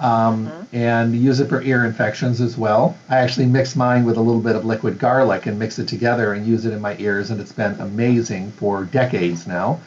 [0.00, 0.76] um, mm-hmm.
[0.76, 2.96] and use it for ear infections as well.
[3.08, 6.32] I actually mix mine with a little bit of liquid garlic and mix it together
[6.32, 9.80] and use it in my ears, and it's been amazing for decades now.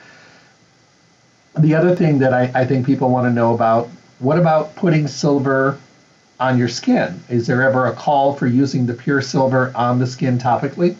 [1.57, 5.07] The other thing that I, I think people want to know about what about putting
[5.07, 5.77] silver
[6.39, 7.21] on your skin?
[7.29, 10.95] Is there ever a call for using the pure silver on the skin topically?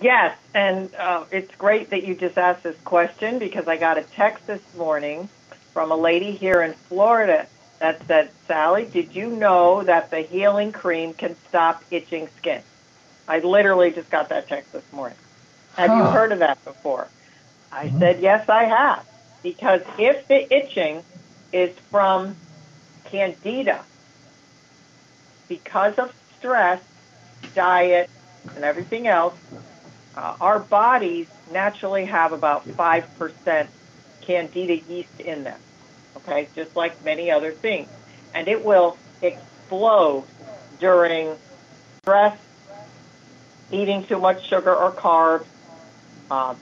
[0.00, 4.02] Yes, and uh, it's great that you just asked this question because I got a
[4.02, 5.28] text this morning
[5.72, 7.46] from a lady here in Florida
[7.80, 12.62] that said, Sally, did you know that the healing cream can stop itching skin?
[13.26, 15.16] I literally just got that text this morning.
[15.76, 15.96] Have huh.
[15.96, 17.08] you heard of that before?
[17.72, 17.98] I mm-hmm.
[17.98, 19.06] said, yes, I have.
[19.42, 21.02] Because if the itching
[21.52, 22.36] is from
[23.04, 23.82] candida,
[25.48, 26.82] because of stress,
[27.54, 28.10] diet,
[28.54, 29.34] and everything else,
[30.16, 33.68] uh, our bodies naturally have about 5%
[34.20, 35.58] candida yeast in them
[36.26, 37.88] okay, just like many other things.
[38.34, 40.24] And it will explode
[40.78, 41.36] during
[42.02, 42.38] stress,
[43.70, 45.46] eating too much sugar or carbs,
[46.30, 46.54] uh,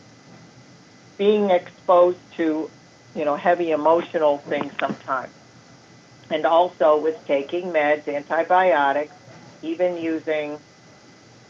[1.19, 2.71] being exposed to,
[3.15, 5.33] you know, heavy emotional things sometimes.
[6.31, 9.15] And also with taking meds, antibiotics,
[9.63, 10.59] even using,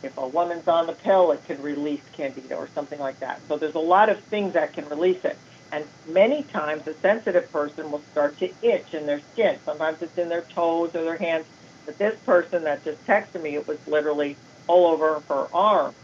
[0.03, 3.43] if a woman's on the pill, it could release candida or something like that.
[3.49, 5.39] So there's a lot of things that can release it.
[5.73, 9.59] And many times a sensitive person will start to itch in their skin.
[9.65, 11.47] Sometimes it's in their toes or their hands.
[11.87, 15.95] But this person that just texted me, it was literally all over her arm.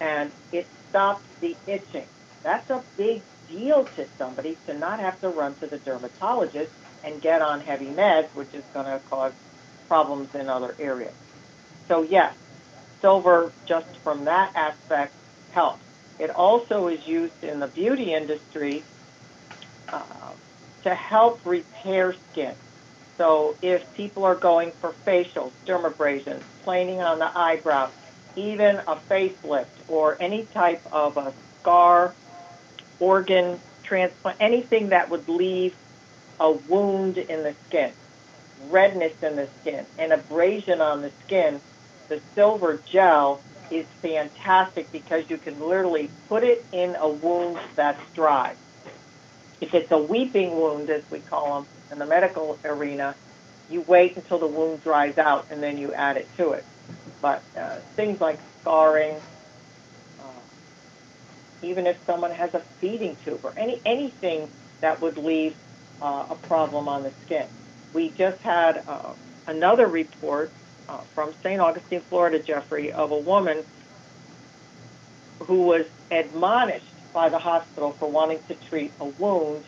[0.00, 2.06] And it stopped the itching.
[2.42, 6.72] That's a big deal to somebody to not have to run to the dermatologist
[7.04, 9.32] and get on heavy meds, which is going to cause
[9.88, 11.14] problems in other areas.
[11.88, 12.34] So yes,
[13.00, 15.14] silver just from that aspect
[15.50, 15.84] helps.
[16.18, 18.86] It also is used in the beauty industry
[19.92, 20.32] uh,
[20.82, 22.54] to help repair skin.
[23.18, 27.92] So if people are going for facials, dermabrasions, planing on the eyebrow,
[28.36, 32.16] even a facelift or any type of a scar,
[32.98, 35.74] organ transplant, anything that would leave
[36.40, 37.92] a wound in the skin,
[38.58, 41.60] redness in the skin, an abrasion on the skin,
[42.08, 48.00] the silver gel is fantastic because you can literally put it in a wound that's
[48.14, 48.56] dry.
[49.60, 53.14] If it's a weeping wound, as we call them in the medical arena,
[53.70, 56.64] you wait until the wound dries out and then you add it to it.
[57.22, 59.16] But uh, things like scarring,
[60.18, 60.22] uh,
[61.62, 64.48] even if someone has a feeding tube or any anything
[64.80, 65.54] that would leave
[66.02, 67.46] uh, a problem on the skin.
[67.94, 69.14] We just had uh,
[69.46, 70.52] another report
[70.88, 71.60] uh, from St.
[71.60, 73.64] Augustine, Florida, Jeffrey, of a woman
[75.46, 79.64] who was admonished by the hospital for wanting to treat a wound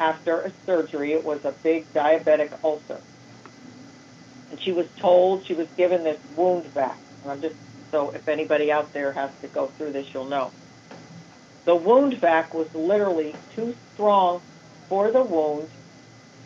[0.00, 1.12] after a surgery.
[1.12, 2.98] It was a big diabetic ulcer.
[4.50, 6.98] And she was told she was given this wound vac.
[7.22, 7.54] And I'm just
[7.92, 10.50] so if anybody out there has to go through this, you'll know.
[11.64, 14.40] The wound vac was literally too strong
[14.88, 15.68] for the wound,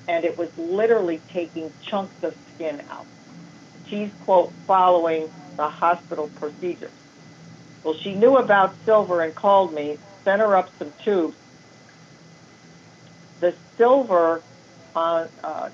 [0.09, 3.07] and it was literally taking chunks of skin out.
[3.89, 6.91] She's, quote, following the hospital procedures.
[7.85, 11.37] Well, she knew about silver and called me, sent her up some tubes.
[13.41, 14.43] The silver,
[14.95, 15.71] uh, uh,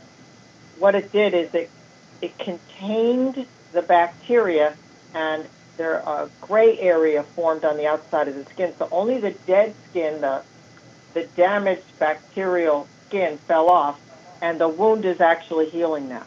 [0.79, 1.71] what it did is it,
[2.23, 4.75] it contained the bacteria
[5.15, 5.45] and
[5.77, 8.73] there a gray area formed on the outside of the skin.
[8.79, 10.43] So only the dead skin, the
[11.15, 13.99] the damaged bacterial skin fell off,
[14.43, 16.25] and the wound is actually healing now.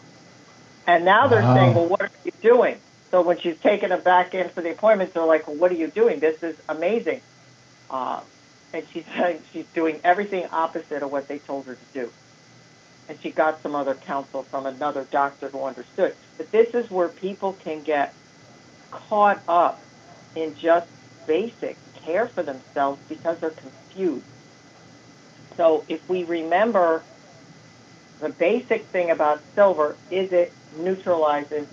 [0.87, 1.53] And now they're wow.
[1.53, 2.79] saying, well, what are you doing?
[3.11, 5.75] So when she's taken them back in for the appointments, they're like, well, what are
[5.75, 6.19] you doing?
[6.19, 7.21] This is amazing.
[7.89, 8.21] Uh,
[8.73, 12.11] and she's saying she's doing everything opposite of what they told her to do.
[13.07, 16.15] And she got some other counsel from another doctor who understood.
[16.37, 18.13] But this is where people can get
[18.91, 19.81] caught up
[20.35, 20.87] in just
[21.25, 24.25] basic care for themselves because they're confused.
[25.57, 27.03] So if we remember
[28.21, 31.65] the basic thing about silver is it neutralizes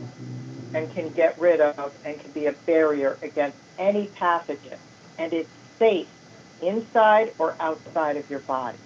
[0.74, 4.78] and can get rid of and can be a barrier against any pathogen.
[5.18, 6.08] And it's safe
[6.60, 8.78] inside or outside of your body.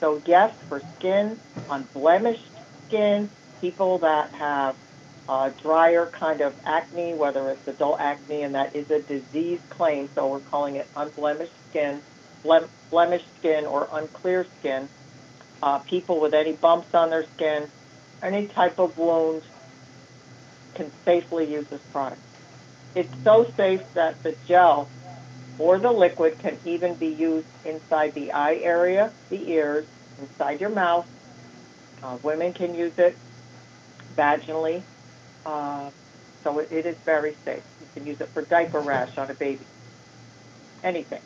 [0.00, 4.76] So yes, for skin, unblemished skin, people that have
[5.28, 10.08] uh, drier kind of acne, whether it's adult acne, and that is a disease claim,
[10.14, 12.02] so we're calling it unblemished skin
[12.44, 14.88] blem- blemished skin or unclear skin,
[15.62, 17.68] uh, people with any bumps on their skin,
[18.22, 19.42] any type of wound
[20.74, 22.20] can safely use this product.
[22.94, 24.88] It's so safe that the gel
[25.58, 29.86] or the liquid can even be used inside the eye area, the ears,
[30.20, 31.06] inside your mouth.
[32.02, 33.16] Uh, women can use it
[34.16, 34.82] vaginally.
[35.44, 35.90] Uh,
[36.44, 37.62] so it, it is very safe.
[37.80, 39.64] You can use it for diaper rash on a baby.
[40.84, 41.22] Anything.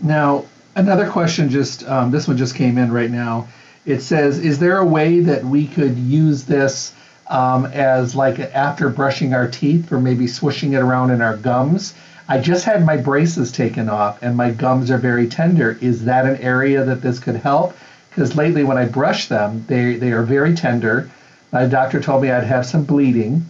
[0.00, 0.44] Now,
[0.76, 3.48] another question just um, this one just came in right now.
[3.84, 6.94] It says, is there a way that we could use this
[7.28, 11.94] um, as like after brushing our teeth or maybe swishing it around in our gums?
[12.28, 15.78] I just had my braces taken off and my gums are very tender.
[15.80, 17.74] Is that an area that this could help?
[18.10, 21.10] Because lately when I brush them, they, they are very tender.
[21.52, 23.46] My doctor told me I'd have some bleeding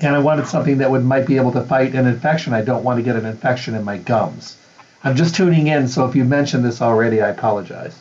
[0.00, 2.54] and I wanted something that would might be able to fight an infection.
[2.54, 4.56] I don't want to get an infection in my gums.
[5.04, 7.98] I'm just tuning in, so if you mentioned this already, I apologize.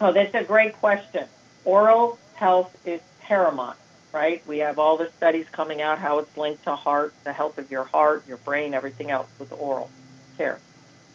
[0.00, 1.26] Oh, that's a great question.
[1.64, 3.76] Oral health is paramount,
[4.12, 4.46] right?
[4.46, 7.70] We have all the studies coming out how it's linked to heart, the health of
[7.70, 9.90] your heart, your brain, everything else with oral
[10.38, 10.60] care.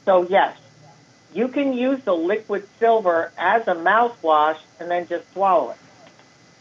[0.05, 0.57] So yes,
[1.33, 5.77] you can use the liquid silver as a mouthwash and then just swallow it.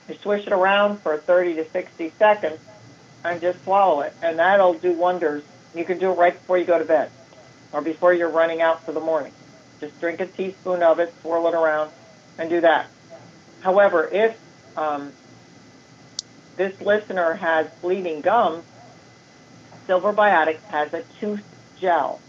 [0.09, 2.61] You swish it around for 30 to 60 seconds
[3.24, 5.45] and just swallow it, and that'll do wonders.
[5.74, 7.11] You can do it right before you go to bed.
[7.72, 9.32] or before you're running out for the morning.
[9.80, 11.91] Just drink a teaspoon of it, swirl it around,
[12.39, 12.89] and do that.
[13.61, 14.39] However, if
[14.76, 15.12] um,
[16.57, 18.65] this listener has bleeding gums,
[19.87, 21.45] Silver Biotics has a tooth
[21.81, 22.21] gel.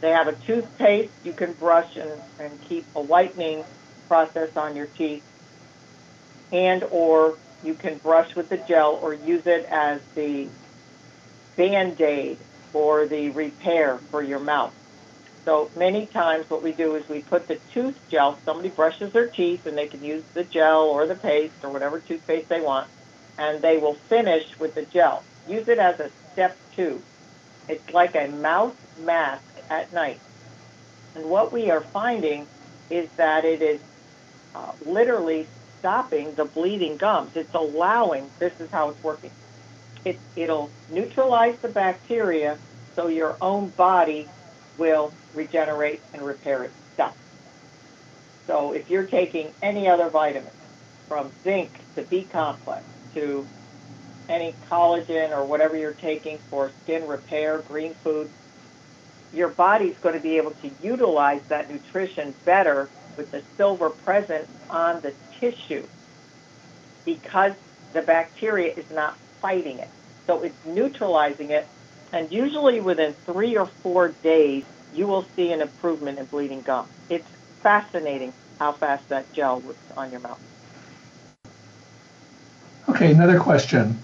[0.00, 3.64] They have a toothpaste you can brush and, and keep a whitening
[4.08, 5.24] process on your teeth,
[6.52, 10.48] and or you can brush with the gel or use it as the
[11.56, 12.38] band-aid
[12.72, 14.72] for the repair for your mouth.
[15.44, 19.26] So many times what we do is we put the tooth gel, somebody brushes their
[19.26, 22.86] teeth and they can use the gel or the paste or whatever toothpaste they want,
[23.38, 25.22] and they will finish with the gel.
[25.48, 27.00] Use it as a step two.
[27.68, 30.20] It's like a mouth mask at night.
[31.14, 32.46] And what we are finding
[32.90, 33.80] is that it is
[34.54, 35.46] uh, literally
[35.78, 37.30] stopping the bleeding gums.
[37.34, 39.30] It's allowing, this is how it's working.
[40.04, 42.58] It, it'll neutralize the bacteria
[42.96, 44.28] so your own body
[44.76, 47.14] will regenerate and repair itself.
[48.46, 50.50] So if you're taking any other vitamin,
[51.08, 52.84] from zinc to B complex
[53.14, 53.46] to
[54.28, 58.28] any collagen or whatever you're taking for skin repair, green food,
[59.32, 64.46] your body's going to be able to utilize that nutrition better with the silver present
[64.70, 65.82] on the tissue
[67.04, 67.52] because
[67.92, 69.88] the bacteria is not fighting it.
[70.26, 71.66] So it's neutralizing it,
[72.12, 76.86] and usually within three or four days, you will see an improvement in bleeding gum.
[77.08, 77.28] It's
[77.62, 80.40] fascinating how fast that gel works on your mouth.
[82.88, 83.98] Okay, another question.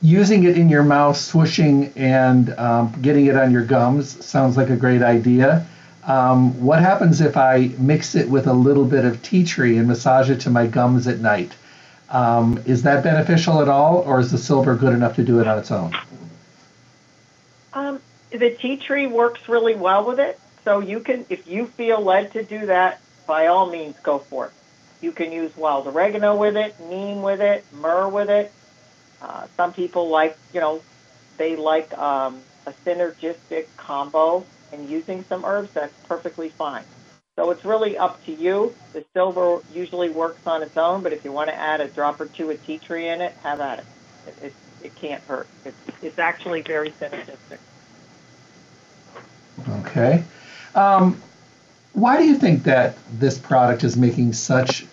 [0.00, 4.70] Using it in your mouth, swishing and um, getting it on your gums sounds like
[4.70, 5.66] a great idea.
[6.04, 9.86] Um, what happens if I mix it with a little bit of tea tree and
[9.86, 11.52] massage it to my gums at night?
[12.08, 15.46] Um, is that beneficial at all, or is the silver good enough to do it
[15.46, 15.94] on its own?
[17.72, 18.00] Um,
[18.30, 20.40] the tea tree works really well with it.
[20.64, 24.46] So you can, if you feel led to do that, by all means, go for
[24.46, 24.52] it.
[25.02, 28.52] You can use wild oregano with it, neem with it, myrrh with it.
[29.20, 30.80] Uh, some people like, you know,
[31.38, 36.84] they like um, a synergistic combo and using some herbs, that's perfectly fine.
[37.36, 38.74] So it's really up to you.
[38.92, 42.20] The silver usually works on its own, but if you want to add a drop
[42.20, 43.84] or two of tea tree in it, have at it.
[44.26, 45.48] It, it, it can't hurt.
[45.64, 47.58] It's, it's actually very synergistic.
[49.68, 50.24] Okay.
[50.74, 51.20] Um,
[51.92, 54.86] why do you think that this product is making such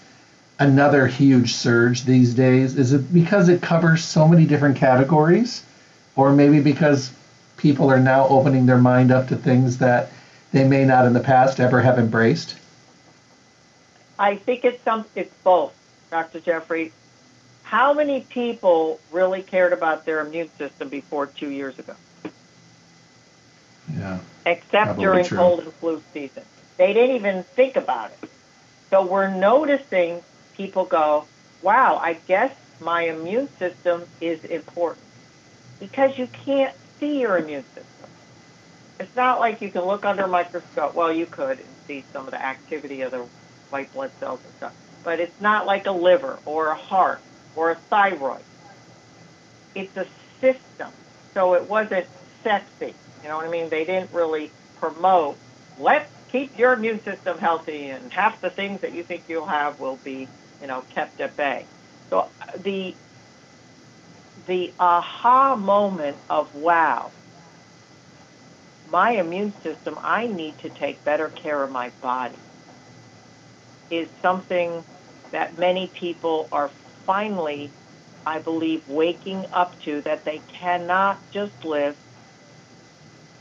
[0.60, 2.78] another huge surge these days?
[2.78, 5.64] Is it because it covers so many different categories?
[6.16, 7.12] Or maybe because
[7.58, 10.12] people are now opening their mind up to things that
[10.52, 12.56] they may not in the past ever have embraced?
[14.18, 15.74] I think it's some it's both,
[16.12, 16.42] Dr.
[16.42, 16.92] Jeffrey.
[17.64, 21.96] How many people really cared about their immune system before two years ago?
[23.96, 24.20] Yeah.
[24.46, 25.38] Except during true.
[25.38, 26.44] cold and flu season.
[26.78, 28.30] They didn't even think about it.
[28.90, 30.22] So we're noticing
[30.60, 31.26] people go,
[31.62, 35.06] wow, I guess my immune system is important.
[35.80, 38.10] Because you can't see your immune system.
[39.00, 40.94] It's not like you can look under a microscope.
[40.94, 43.26] Well, you could and see some of the activity of the
[43.70, 44.76] white blood cells and stuff.
[45.06, 47.22] But it's not like a liver or a heart
[47.56, 48.44] or a thyroid.
[49.76, 50.06] It's a
[50.42, 50.92] system.
[51.34, 52.06] So it wasn't
[52.44, 52.94] sexy.
[53.24, 53.70] You know what I mean?
[53.70, 54.52] They didn't really
[54.82, 55.38] promote,
[55.80, 59.80] let's keep your immune system healthy and half the things that you think you'll have
[59.80, 60.28] will be,
[60.62, 61.66] you know, kept at bay.
[62.10, 62.94] So uh, the
[64.48, 67.12] the aha moment of wow,
[68.90, 72.38] my immune system, I need to take better care of my body,
[73.92, 74.84] is something
[75.32, 76.72] that many people are
[77.06, 77.72] finally,
[78.26, 81.96] I believe, waking up to that they cannot just live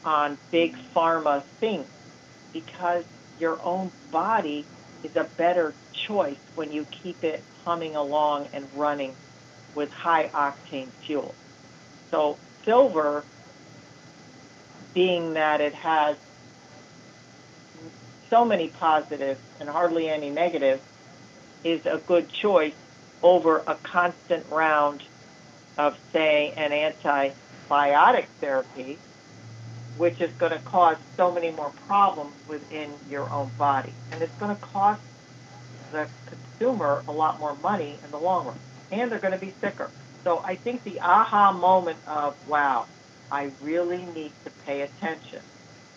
[0.04, 1.86] on big pharma things
[2.52, 3.04] because
[3.38, 4.66] your own body
[5.02, 9.14] is a better choice when you keep it humming along and running
[9.74, 11.34] with high octane fuel.
[12.10, 13.24] So silver,
[14.94, 16.16] being that it has
[18.30, 20.82] so many positives and hardly any negatives,
[21.64, 22.74] is a good choice
[23.22, 25.02] over a constant round
[25.76, 28.98] of, say, an antibiotic therapy,
[29.98, 33.92] which is going to cause so many more problems within your own body.
[34.12, 35.02] And it's going to cost
[35.92, 38.58] the consumer a lot more money in the long run
[38.90, 39.90] and they're going to be sicker.
[40.24, 42.86] So I think the aha moment of, wow,
[43.30, 45.40] I really need to pay attention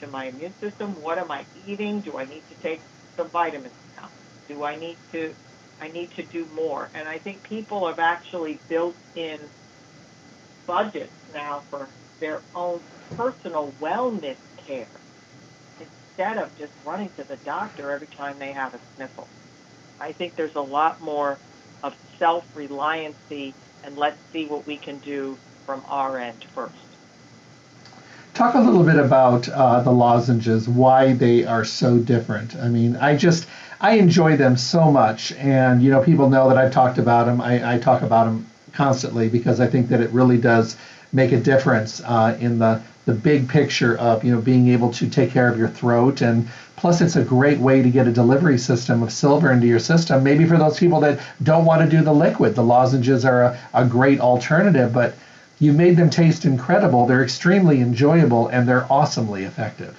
[0.02, 1.02] to my immune system.
[1.02, 2.02] What am I eating?
[2.02, 2.82] Do I need to take
[3.16, 4.10] some vitamins now?
[4.48, 5.34] Do I need to,
[5.80, 6.90] I need to do more?
[6.94, 9.40] And I think people have actually built in
[10.68, 11.88] budgets now for
[12.22, 12.80] their own
[13.18, 14.88] personal wellness care
[15.80, 19.28] instead of just running to the doctor every time they have a sniffle.
[20.00, 21.38] I think there's a lot more
[21.84, 23.54] of self-reliancy
[23.84, 26.76] and let's see what we can do from our end first.
[28.34, 32.56] Talk a little bit about uh, the lozenges, why they are so different.
[32.56, 33.46] I mean, I just
[33.82, 37.42] I enjoy them so much, and you know, people know that I've talked about them.
[37.42, 40.78] I, I talk about them constantly because I think that it really does
[41.14, 45.10] make a difference uh, in the the big picture of you know being able to
[45.10, 48.58] take care of your throat and plus it's a great way to get a delivery
[48.58, 52.04] system of silver into your system maybe for those people that don't want to do
[52.04, 55.16] the liquid the lozenges are a, a great alternative but
[55.60, 59.98] you've made them taste incredible they're extremely enjoyable and they're awesomely effective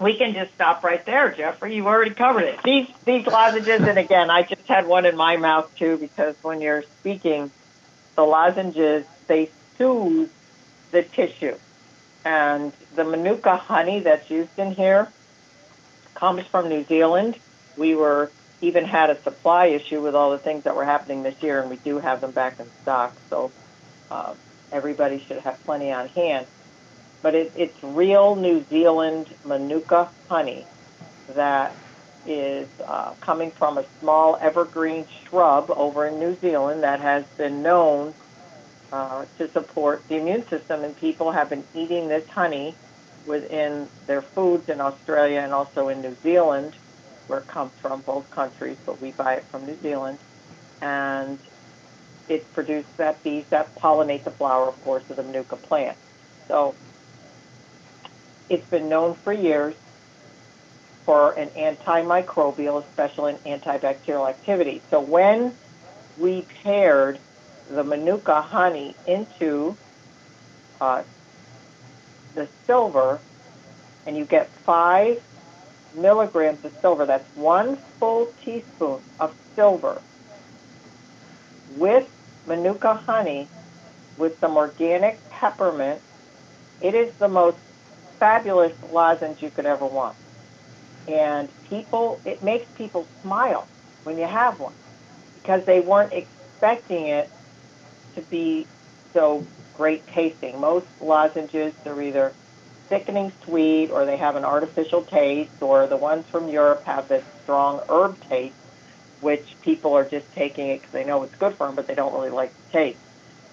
[0.00, 1.74] we can just stop right there, Jeffrey.
[1.74, 2.62] You've already covered it.
[2.62, 6.60] These these lozenges, and again, I just had one in my mouth too because when
[6.60, 7.50] you're speaking,
[8.18, 9.48] the lozenges they
[9.78, 10.28] soothe
[10.90, 11.56] the tissue,
[12.24, 15.08] and the manuka honey that's used in here
[16.16, 17.38] comes from New Zealand.
[17.76, 21.36] We were even had a supply issue with all the things that were happening this
[21.40, 23.16] year, and we do have them back in stock.
[23.30, 23.52] So
[24.10, 24.34] uh,
[24.72, 26.48] everybody should have plenty on hand
[27.22, 30.66] but it, it's real New Zealand Manuka honey
[31.34, 31.76] that
[32.26, 37.62] is uh, coming from a small evergreen shrub over in New Zealand that has been
[37.62, 38.14] known
[38.92, 42.74] uh, to support the immune system, and people have been eating this honey
[43.26, 46.74] within their foods in Australia and also in New Zealand,
[47.26, 50.18] where it comes from, both countries, but we buy it from New Zealand.
[50.80, 51.38] And
[52.28, 55.96] it produces that bees that pollinate the flower, of course, of the Manuka plant.
[56.46, 56.74] So
[58.48, 59.74] it's been known for years
[61.08, 64.82] for an antimicrobial, especially an antibacterial activity.
[64.90, 65.54] So when
[66.18, 67.18] we paired
[67.70, 69.74] the Manuka honey into
[70.82, 71.02] uh,
[72.34, 73.20] the silver,
[74.06, 75.22] and you get five
[75.96, 80.02] milligrams of silver, that's one full teaspoon of silver
[81.78, 82.06] with
[82.46, 83.48] Manuka honey
[84.18, 86.02] with some organic peppermint.
[86.82, 87.56] It is the most
[88.18, 90.14] fabulous lozenge you could ever want.
[91.08, 93.66] And people, it makes people smile
[94.04, 94.74] when you have one
[95.34, 97.30] because they weren't expecting it
[98.14, 98.66] to be
[99.14, 100.60] so great tasting.
[100.60, 102.32] Most lozenges are either
[102.88, 107.24] thickening sweet or they have an artificial taste or the ones from Europe have this
[107.42, 108.54] strong herb taste
[109.20, 111.94] which people are just taking it because they know it's good for them but they
[111.94, 112.98] don't really like the taste.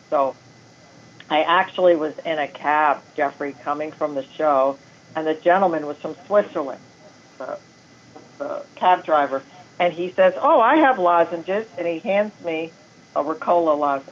[0.09, 0.35] So
[1.29, 4.77] I actually was in a cab, Jeffrey, coming from the show,
[5.15, 6.81] and the gentleman was from Switzerland,
[7.37, 7.57] the,
[8.37, 9.43] the cab driver,
[9.79, 12.71] and he says, "Oh, I have lozenges," and he hands me
[13.15, 14.09] a Ricola lozenge,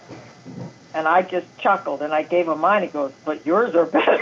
[0.93, 2.83] and I just chuckled, and I gave him mine.
[2.83, 4.21] He goes, "But yours are better."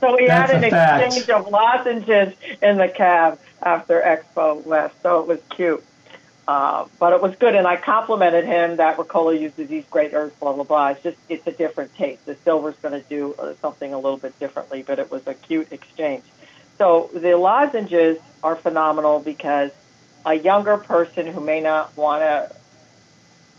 [0.00, 5.20] so we That's had an exchange of lozenges in the cab after Expo West, so
[5.20, 5.84] it was cute.
[6.48, 10.32] Uh, but it was good, and I complimented him that Ricola uses these great herbs,
[10.38, 10.88] blah blah blah.
[10.88, 12.24] It's just it's a different taste.
[12.24, 15.34] The silver's going to do uh, something a little bit differently, but it was a
[15.34, 16.22] cute exchange.
[16.78, 19.70] So the lozenges are phenomenal because
[20.24, 22.50] a younger person who may not want to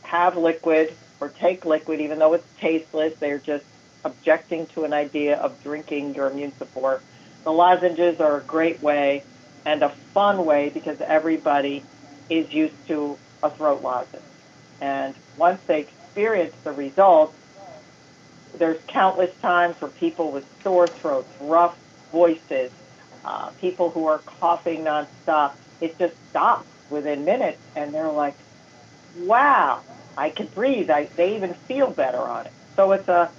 [0.03, 3.65] have liquid or take liquid, even though it's tasteless, they're just
[4.03, 7.03] objecting to an idea of drinking your immune support.
[7.43, 9.23] The lozenges are a great way
[9.65, 11.85] and a fun way because everybody
[12.29, 14.23] is used to a throat lozenge.
[14.79, 17.35] And once they experience the results,
[18.57, 21.75] there's countless times for people with sore throats, rough
[22.11, 22.71] voices,
[23.27, 25.53] uh, people who are coughing nonstop.
[25.81, 28.35] It just stops within minutes, and they're like,
[29.15, 29.83] "Wow,
[30.17, 32.53] I can breathe." I, they even feel better on it.
[32.75, 33.29] So it's a,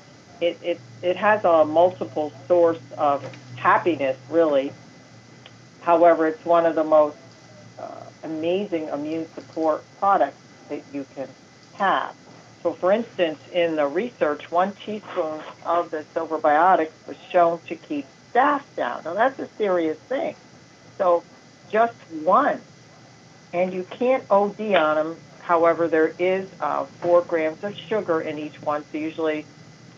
[0.41, 3.23] it, it it has a multiple source of
[3.57, 4.73] happiness, really.
[5.81, 7.17] However, it's one of the most
[8.23, 10.37] amazing immune support products
[10.69, 11.29] that you can
[11.73, 12.15] have.
[12.63, 17.77] So, for instance, in the research, one teaspoon of the silver biotics was shown to
[17.77, 19.03] keep staph down.
[19.05, 20.35] Now, that's a serious thing.
[20.99, 21.25] So,
[21.71, 22.61] just one.
[23.53, 25.17] And you can't OD on them.
[25.41, 28.85] However, there is uh, four grams of sugar in each one.
[28.93, 29.47] So, usually,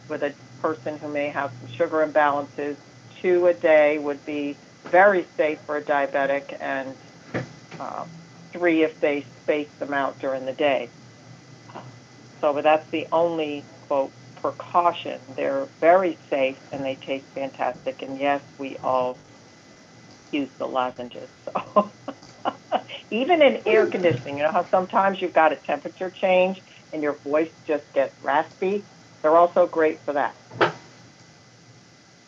[0.09, 2.77] with a person who may have some sugar imbalances,
[3.21, 6.95] two a day would be very safe for a diabetic and
[7.79, 8.05] uh,
[8.53, 10.89] three if they space them out during the day.
[12.41, 15.21] So, but that's the only quote precaution.
[15.37, 18.03] They're very safe and they taste fantastic.
[18.03, 19.17] And yes, we all
[20.33, 21.29] use the lozenges.
[21.45, 21.91] So
[23.11, 26.61] even in air conditioning, you know how sometimes you've got a temperature change
[26.93, 28.83] and your voice just gets raspy,
[29.23, 30.35] they're also great for that.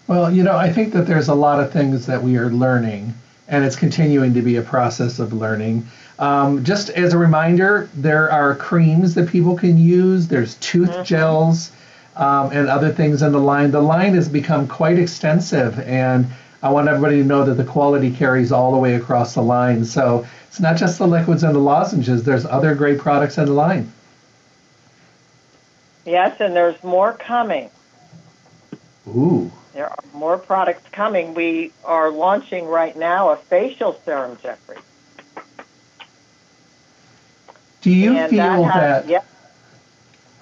[0.06, 3.14] Well, you know, I think that there's a lot of things that we are learning,
[3.48, 5.86] and it's continuing to be a process of learning.
[6.18, 10.28] Um, just as a reminder, there are creams that people can use.
[10.28, 11.02] There's tooth mm-hmm.
[11.04, 11.72] gels
[12.16, 13.70] um, and other things in the line.
[13.70, 16.26] The line has become quite extensive, and
[16.62, 19.84] I want everybody to know that the quality carries all the way across the line.
[19.84, 22.22] So it's not just the liquids and the lozenges.
[22.22, 23.92] There's other great products in the line.
[26.04, 27.70] Yes, and there's more coming.
[29.08, 29.50] Ooh.
[29.72, 31.34] There are more products coming.
[31.34, 34.76] We are launching right now a facial serum, Jeffrey.
[37.80, 38.72] Do you and feel that?
[38.72, 39.22] Has, that yeah.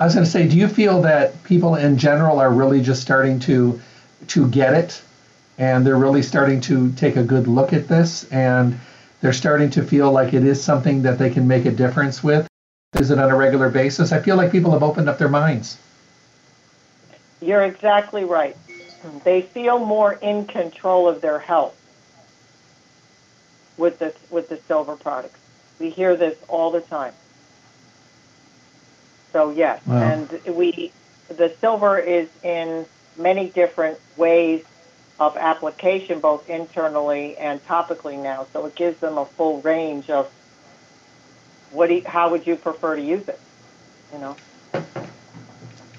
[0.00, 3.02] I was going to say, do you feel that people in general are really just
[3.02, 3.80] starting to
[4.28, 5.02] to get it,
[5.58, 8.80] and they're really starting to take a good look at this, and
[9.20, 12.48] they're starting to feel like it is something that they can make a difference with?
[12.94, 14.10] Is it on a regular basis?
[14.10, 15.76] I feel like people have opened up their minds.
[17.42, 18.56] You're exactly right.
[19.24, 21.76] They feel more in control of their health
[23.76, 25.40] with the with the silver products.
[25.78, 27.12] We hear this all the time.
[29.32, 30.02] So yes, wow.
[30.02, 30.92] and we
[31.28, 34.64] the silver is in many different ways
[35.18, 38.46] of application, both internally and topically now.
[38.52, 40.30] So it gives them a full range of
[41.72, 43.40] what do you, how would you prefer to use it?
[44.12, 44.36] You know.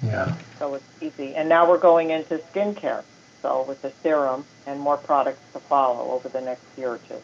[0.04, 0.36] Yeah.
[0.60, 3.04] So it's easy, and now we're going into skincare.
[3.42, 7.22] So with the serum and more products to follow over the next year or two.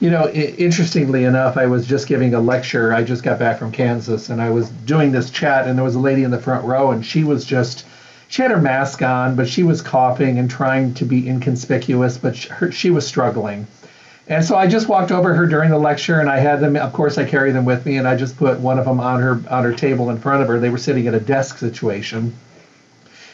[0.00, 2.94] You know, interestingly enough, I was just giving a lecture.
[2.94, 5.96] I just got back from Kansas, and I was doing this chat, and there was
[5.96, 7.84] a lady in the front row, and she was just,
[8.28, 12.36] she had her mask on, but she was coughing and trying to be inconspicuous, but
[12.36, 13.66] she, her, she was struggling.
[14.28, 16.76] And so I just walked over her during the lecture, and I had them.
[16.76, 19.20] Of course, I carry them with me, and I just put one of them on
[19.20, 20.60] her on her table in front of her.
[20.60, 22.36] They were sitting at a desk situation,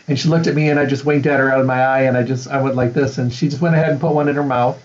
[0.08, 2.02] and she looked at me, and I just winked at her out of my eye,
[2.02, 4.28] and I just I went like this, and she just went ahead and put one
[4.28, 4.80] in her mouth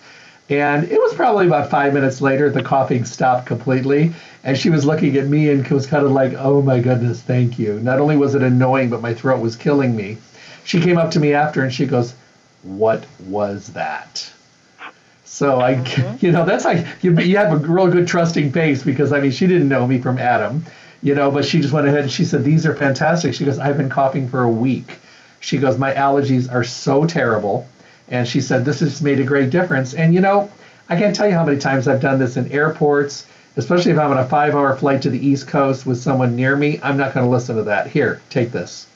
[0.49, 4.13] and it was probably about five minutes later, the coughing stopped completely.
[4.43, 7.59] And she was looking at me and was kind of like, oh my goodness, thank
[7.59, 7.79] you.
[7.81, 10.17] Not only was it annoying, but my throat was killing me.
[10.63, 12.15] She came up to me after and she goes,
[12.63, 14.31] what was that?
[15.23, 16.25] So I, mm-hmm.
[16.25, 19.31] you know, that's like you, you have a real good trusting face because I mean
[19.31, 20.65] she didn't know me from Adam,
[21.03, 23.35] you know, but she just went ahead and she said these are fantastic.
[23.35, 24.97] She goes, I've been coughing for a week.
[25.41, 27.67] She goes, my allergies are so terrible.
[28.09, 29.93] And she said, This has made a great difference.
[29.93, 30.51] And you know,
[30.89, 34.11] I can't tell you how many times I've done this in airports, especially if I'm
[34.11, 36.79] on a five hour flight to the East Coast with someone near me.
[36.81, 37.87] I'm not going to listen to that.
[37.87, 38.87] Here, take this.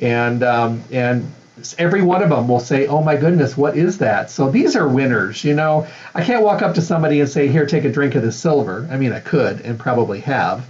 [0.00, 1.30] And, um, and
[1.78, 4.30] every one of them will say, Oh my goodness, what is that?
[4.30, 5.44] So these are winners.
[5.44, 8.22] You know, I can't walk up to somebody and say, Here, take a drink of
[8.22, 8.88] this silver.
[8.90, 10.66] I mean, I could and probably have.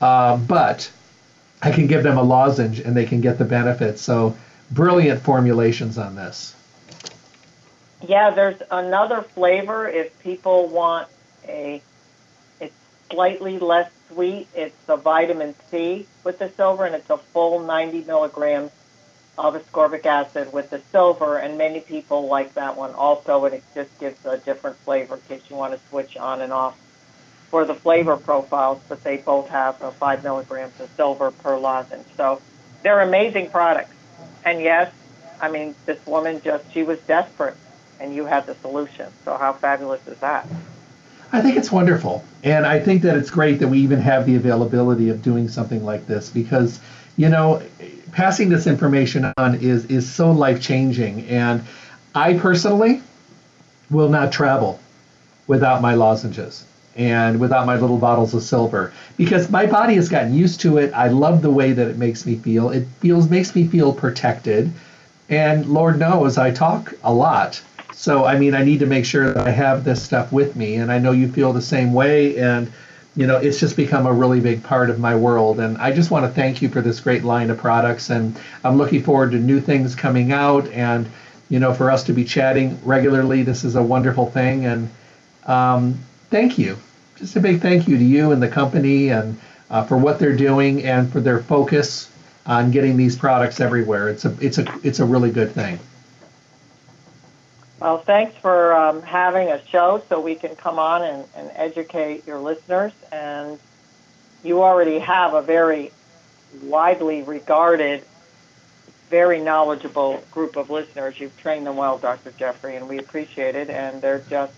[0.00, 0.90] Uh, but
[1.62, 4.02] I can give them a lozenge and they can get the benefits.
[4.02, 4.36] So
[4.70, 6.54] brilliant formulations on this.
[8.06, 11.08] Yeah, there's another flavor if people want
[11.46, 11.82] a
[12.60, 12.74] it's
[13.10, 14.46] slightly less sweet.
[14.54, 18.70] It's the vitamin C with the silver and it's a full 90 milligrams
[19.36, 23.64] of ascorbic acid with the silver and many people like that one also and it
[23.74, 26.76] just gives a different flavor in case you want to switch on and off
[27.50, 32.04] for the flavor profiles, but they both have a five milligrams of silver per lozenge.
[32.16, 32.40] So
[32.82, 33.94] they're amazing products.
[34.44, 34.92] And yes,
[35.40, 37.56] I mean, this woman just, she was desperate
[38.00, 39.06] and you had the solution.
[39.24, 40.46] So how fabulous is that?
[41.32, 42.24] I think it's wonderful.
[42.42, 45.84] And I think that it's great that we even have the availability of doing something
[45.84, 46.80] like this because,
[47.16, 47.62] you know,
[48.12, 51.26] passing this information on is, is so life changing.
[51.28, 51.62] And
[52.14, 53.02] I personally
[53.90, 54.80] will not travel
[55.46, 56.64] without my lozenges
[56.96, 60.92] and without my little bottles of silver because my body has gotten used to it.
[60.92, 62.70] I love the way that it makes me feel.
[62.70, 64.72] It feels makes me feel protected.
[65.28, 67.60] And Lord knows I talk a lot
[67.92, 70.76] so, I mean, I need to make sure that I have this stuff with me.
[70.76, 72.38] And I know you feel the same way.
[72.38, 72.70] And,
[73.16, 75.58] you know, it's just become a really big part of my world.
[75.58, 78.10] And I just want to thank you for this great line of products.
[78.10, 80.68] And I'm looking forward to new things coming out.
[80.68, 81.08] And,
[81.48, 84.66] you know, for us to be chatting regularly, this is a wonderful thing.
[84.66, 84.90] And
[85.46, 85.98] um,
[86.30, 86.78] thank you.
[87.16, 90.36] Just a big thank you to you and the company and uh, for what they're
[90.36, 92.10] doing and for their focus
[92.46, 94.08] on getting these products everywhere.
[94.08, 95.78] It's a it's a it's a really good thing.
[97.80, 102.26] Well, thanks for um, having a show so we can come on and, and educate
[102.26, 102.92] your listeners.
[103.12, 103.58] And
[104.42, 105.92] you already have a very
[106.64, 108.02] widely regarded,
[109.10, 111.20] very knowledgeable group of listeners.
[111.20, 112.32] You've trained them well, Dr.
[112.36, 113.70] Jeffrey, and we appreciate it.
[113.70, 114.54] And they're just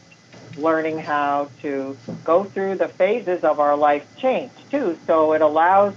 [0.57, 4.99] learning how to go through the phases of our life change, too.
[5.07, 5.95] So it allows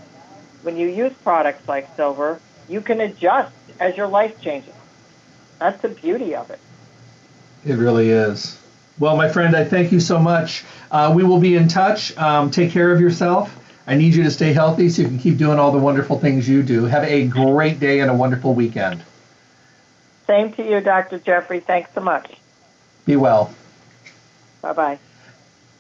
[0.62, 4.74] when you use products like silver, you can adjust as your life changes.
[5.60, 6.60] That's the beauty of it.
[7.66, 8.60] It really is.
[9.00, 10.64] Well, my friend, I thank you so much.
[10.92, 12.16] Uh, we will be in touch.
[12.18, 13.60] Um, take care of yourself.
[13.88, 16.48] I need you to stay healthy so you can keep doing all the wonderful things
[16.48, 16.86] you do.
[16.86, 19.04] Have a great day and a wonderful weekend.
[20.28, 21.20] Same to you, Dr.
[21.20, 21.60] Jeffrey.
[21.60, 22.38] Thanks so much.
[23.06, 23.54] Be well.
[24.62, 25.00] Bye bye.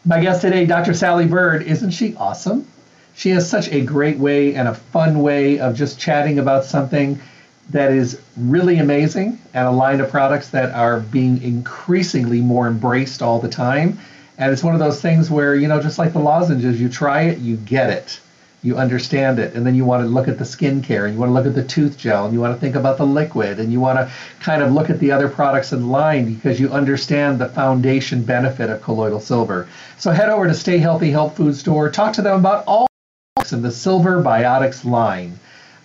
[0.03, 0.93] My guest today, Dr.
[0.93, 2.67] Sally Bird, isn't she awesome?
[3.15, 7.21] She has such a great way and a fun way of just chatting about something
[7.69, 13.21] that is really amazing and a line of products that are being increasingly more embraced
[13.21, 13.97] all the time.
[14.37, 17.23] And it's one of those things where, you know, just like the lozenges, you try
[17.23, 18.19] it, you get it,
[18.63, 21.29] you understand it, and then you want to look at the skincare and you want
[21.29, 23.71] to look at the tooth gel and you want to think about the liquid and
[23.71, 27.39] you want to kind of look at the other products in line because you understand
[27.39, 29.67] the foundation benefit of colloidal silver.
[29.97, 32.87] So head over to Stay Healthy Health Food Store, talk to them about all
[33.51, 35.37] in the Silver Biotics line.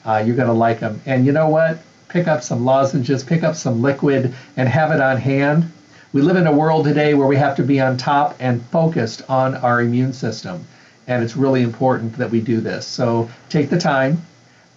[0.09, 1.03] Uh, you're going to like them.
[1.05, 1.79] And you know what?
[2.09, 5.71] Pick up some lozenges, pick up some liquid, and have it on hand.
[6.15, 9.21] We live in a world today where we have to be on top and focused
[9.29, 10.65] on our immune system.
[11.07, 12.87] And it's really important that we do this.
[12.87, 14.23] So take the time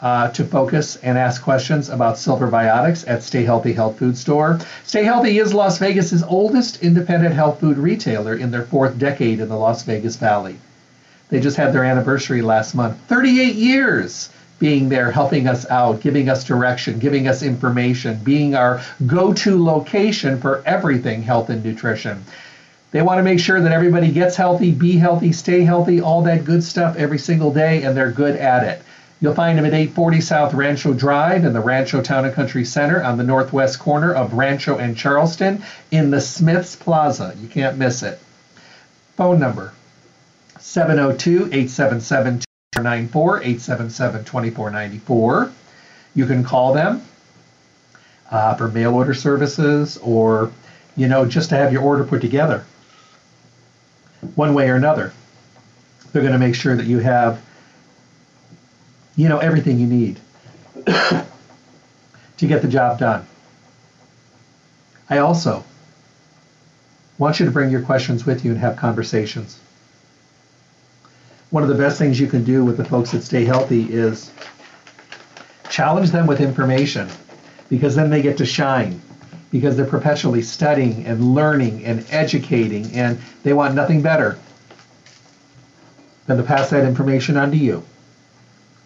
[0.02, 4.60] uh, to focus and ask questions about Silver Biotics at Stay Healthy Health Food Store.
[4.84, 9.48] Stay Healthy is Las Vegas's oldest independent health food retailer in their fourth decade in
[9.48, 10.58] the Las Vegas Valley.
[11.30, 12.98] They just had their anniversary last month.
[13.08, 14.30] 38 years
[14.62, 19.62] being there, helping us out, giving us direction, giving us information, being our go to
[19.62, 22.24] location for everything health and nutrition.
[22.91, 26.45] They want to make sure that everybody gets healthy, be healthy, stay healthy, all that
[26.45, 28.84] good stuff every single day, and they're good at it.
[29.20, 33.03] You'll find them at 840 South Rancho Drive in the Rancho Town and Country Center
[33.03, 37.34] on the northwest corner of Rancho and Charleston in the Smiths Plaza.
[37.41, 38.20] You can't miss it.
[39.16, 39.74] Phone number
[40.59, 42.41] 702 877
[42.74, 45.52] 2494 877 2494.
[46.16, 47.02] You can call them
[48.30, 50.54] uh, for mail order services or,
[50.96, 52.64] you know, just to have your order put together.
[54.36, 55.12] One way or another,
[56.14, 57.42] they're going to make sure that you have,
[59.18, 60.22] you know, everything you need
[60.86, 61.26] to
[62.40, 63.28] get the job done.
[65.10, 65.66] I also
[67.18, 69.60] want you to bring your questions with you and have conversations
[71.52, 74.32] one of the best things you can do with the folks that stay healthy is
[75.70, 77.08] challenge them with information
[77.70, 78.99] because then they get to shine
[79.52, 84.39] because they're perpetually studying and learning and educating and they want nothing better
[86.26, 87.84] than to pass that information on to you.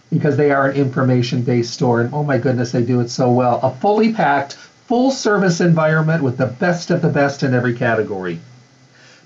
[0.10, 3.32] Because they are an information based store and oh my goodness they do it so
[3.32, 3.60] well.
[3.62, 8.40] A fully packed full service environment with the best of the best in every category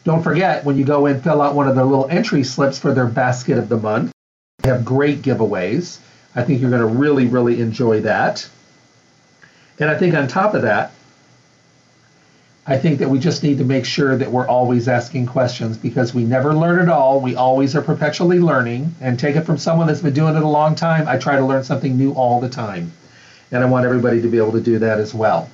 [0.04, 2.94] don't forget, when you go in, fill out one of their little entry slips for
[2.94, 4.12] their basket of the month.
[4.60, 6.00] They have great giveaways.
[6.36, 8.48] I think you're going to really, really enjoy that.
[9.80, 10.92] And I think on top of that,
[12.68, 16.14] I think that we just need to make sure that we're always asking questions because
[16.14, 17.20] we never learn it all.
[17.20, 18.94] We always are perpetually learning.
[19.02, 21.08] And take it from someone that's been doing it a long time.
[21.08, 22.92] I try to learn something new all the time.
[23.52, 25.50] And I want everybody to be able to do that as well.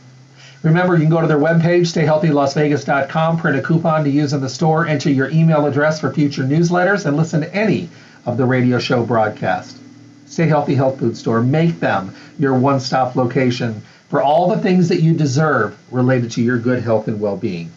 [0.65, 4.49] Remember, you can go to their webpage, stayhealthylasvegas.com, print a coupon to use in the
[4.49, 7.87] store, enter your email address for future newsletters, and listen to any
[8.25, 9.79] of the radio show broadcasts.
[10.25, 11.43] Stay Healthy Health Food Store.
[11.43, 16.41] Make them your one stop location for all the things that you deserve related to
[16.41, 17.71] your good health and well being.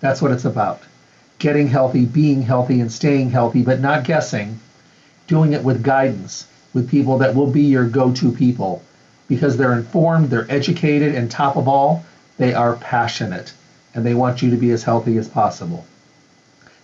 [0.00, 0.82] That's what it's about.
[1.38, 4.60] Getting healthy, being healthy, and staying healthy, but not guessing.
[5.28, 8.82] Doing it with guidance, with people that will be your go to people
[9.32, 12.04] because they're informed, they're educated, and top of all,
[12.36, 13.54] they are passionate
[13.94, 15.86] and they want you to be as healthy as possible.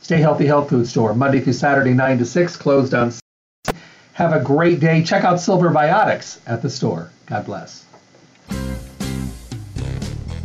[0.00, 3.12] Stay Healthy Health Food Store, Monday through Saturday, 9 to 6, closed on.
[4.14, 5.02] Have a great day.
[5.02, 7.10] Check out Silver Biotics at the store.
[7.26, 7.84] God bless.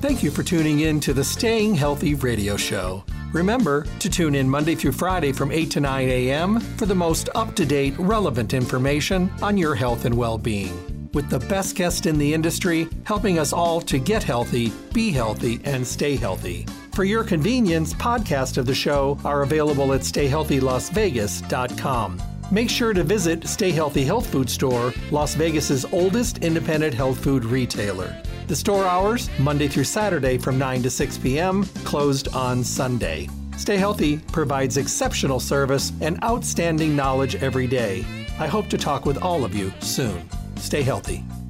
[0.01, 3.06] Thank you for tuning in to the Staying Healthy radio show.
[3.32, 6.60] Remember to tune in Monday through Friday from 8 to 9 a.m.
[6.60, 11.30] for the most up to date, relevant information on your health and well being with
[11.30, 15.86] the best guest in the industry, helping us all to get healthy, be healthy, and
[15.86, 16.66] stay healthy.
[16.93, 22.22] For your convenience, podcasts of the show are available at stayhealthylasvegas.com.
[22.51, 27.45] Make sure to visit Stay Healthy Health Food Store, Las Vegas's oldest independent health food
[27.45, 28.16] retailer.
[28.47, 33.28] The store hours, Monday through Saturday from 9 to 6 p.m., closed on Sunday.
[33.57, 38.05] Stay Healthy provides exceptional service and outstanding knowledge every day.
[38.39, 40.30] I hope to talk with all of you soon.
[40.64, 41.43] Stay healthy.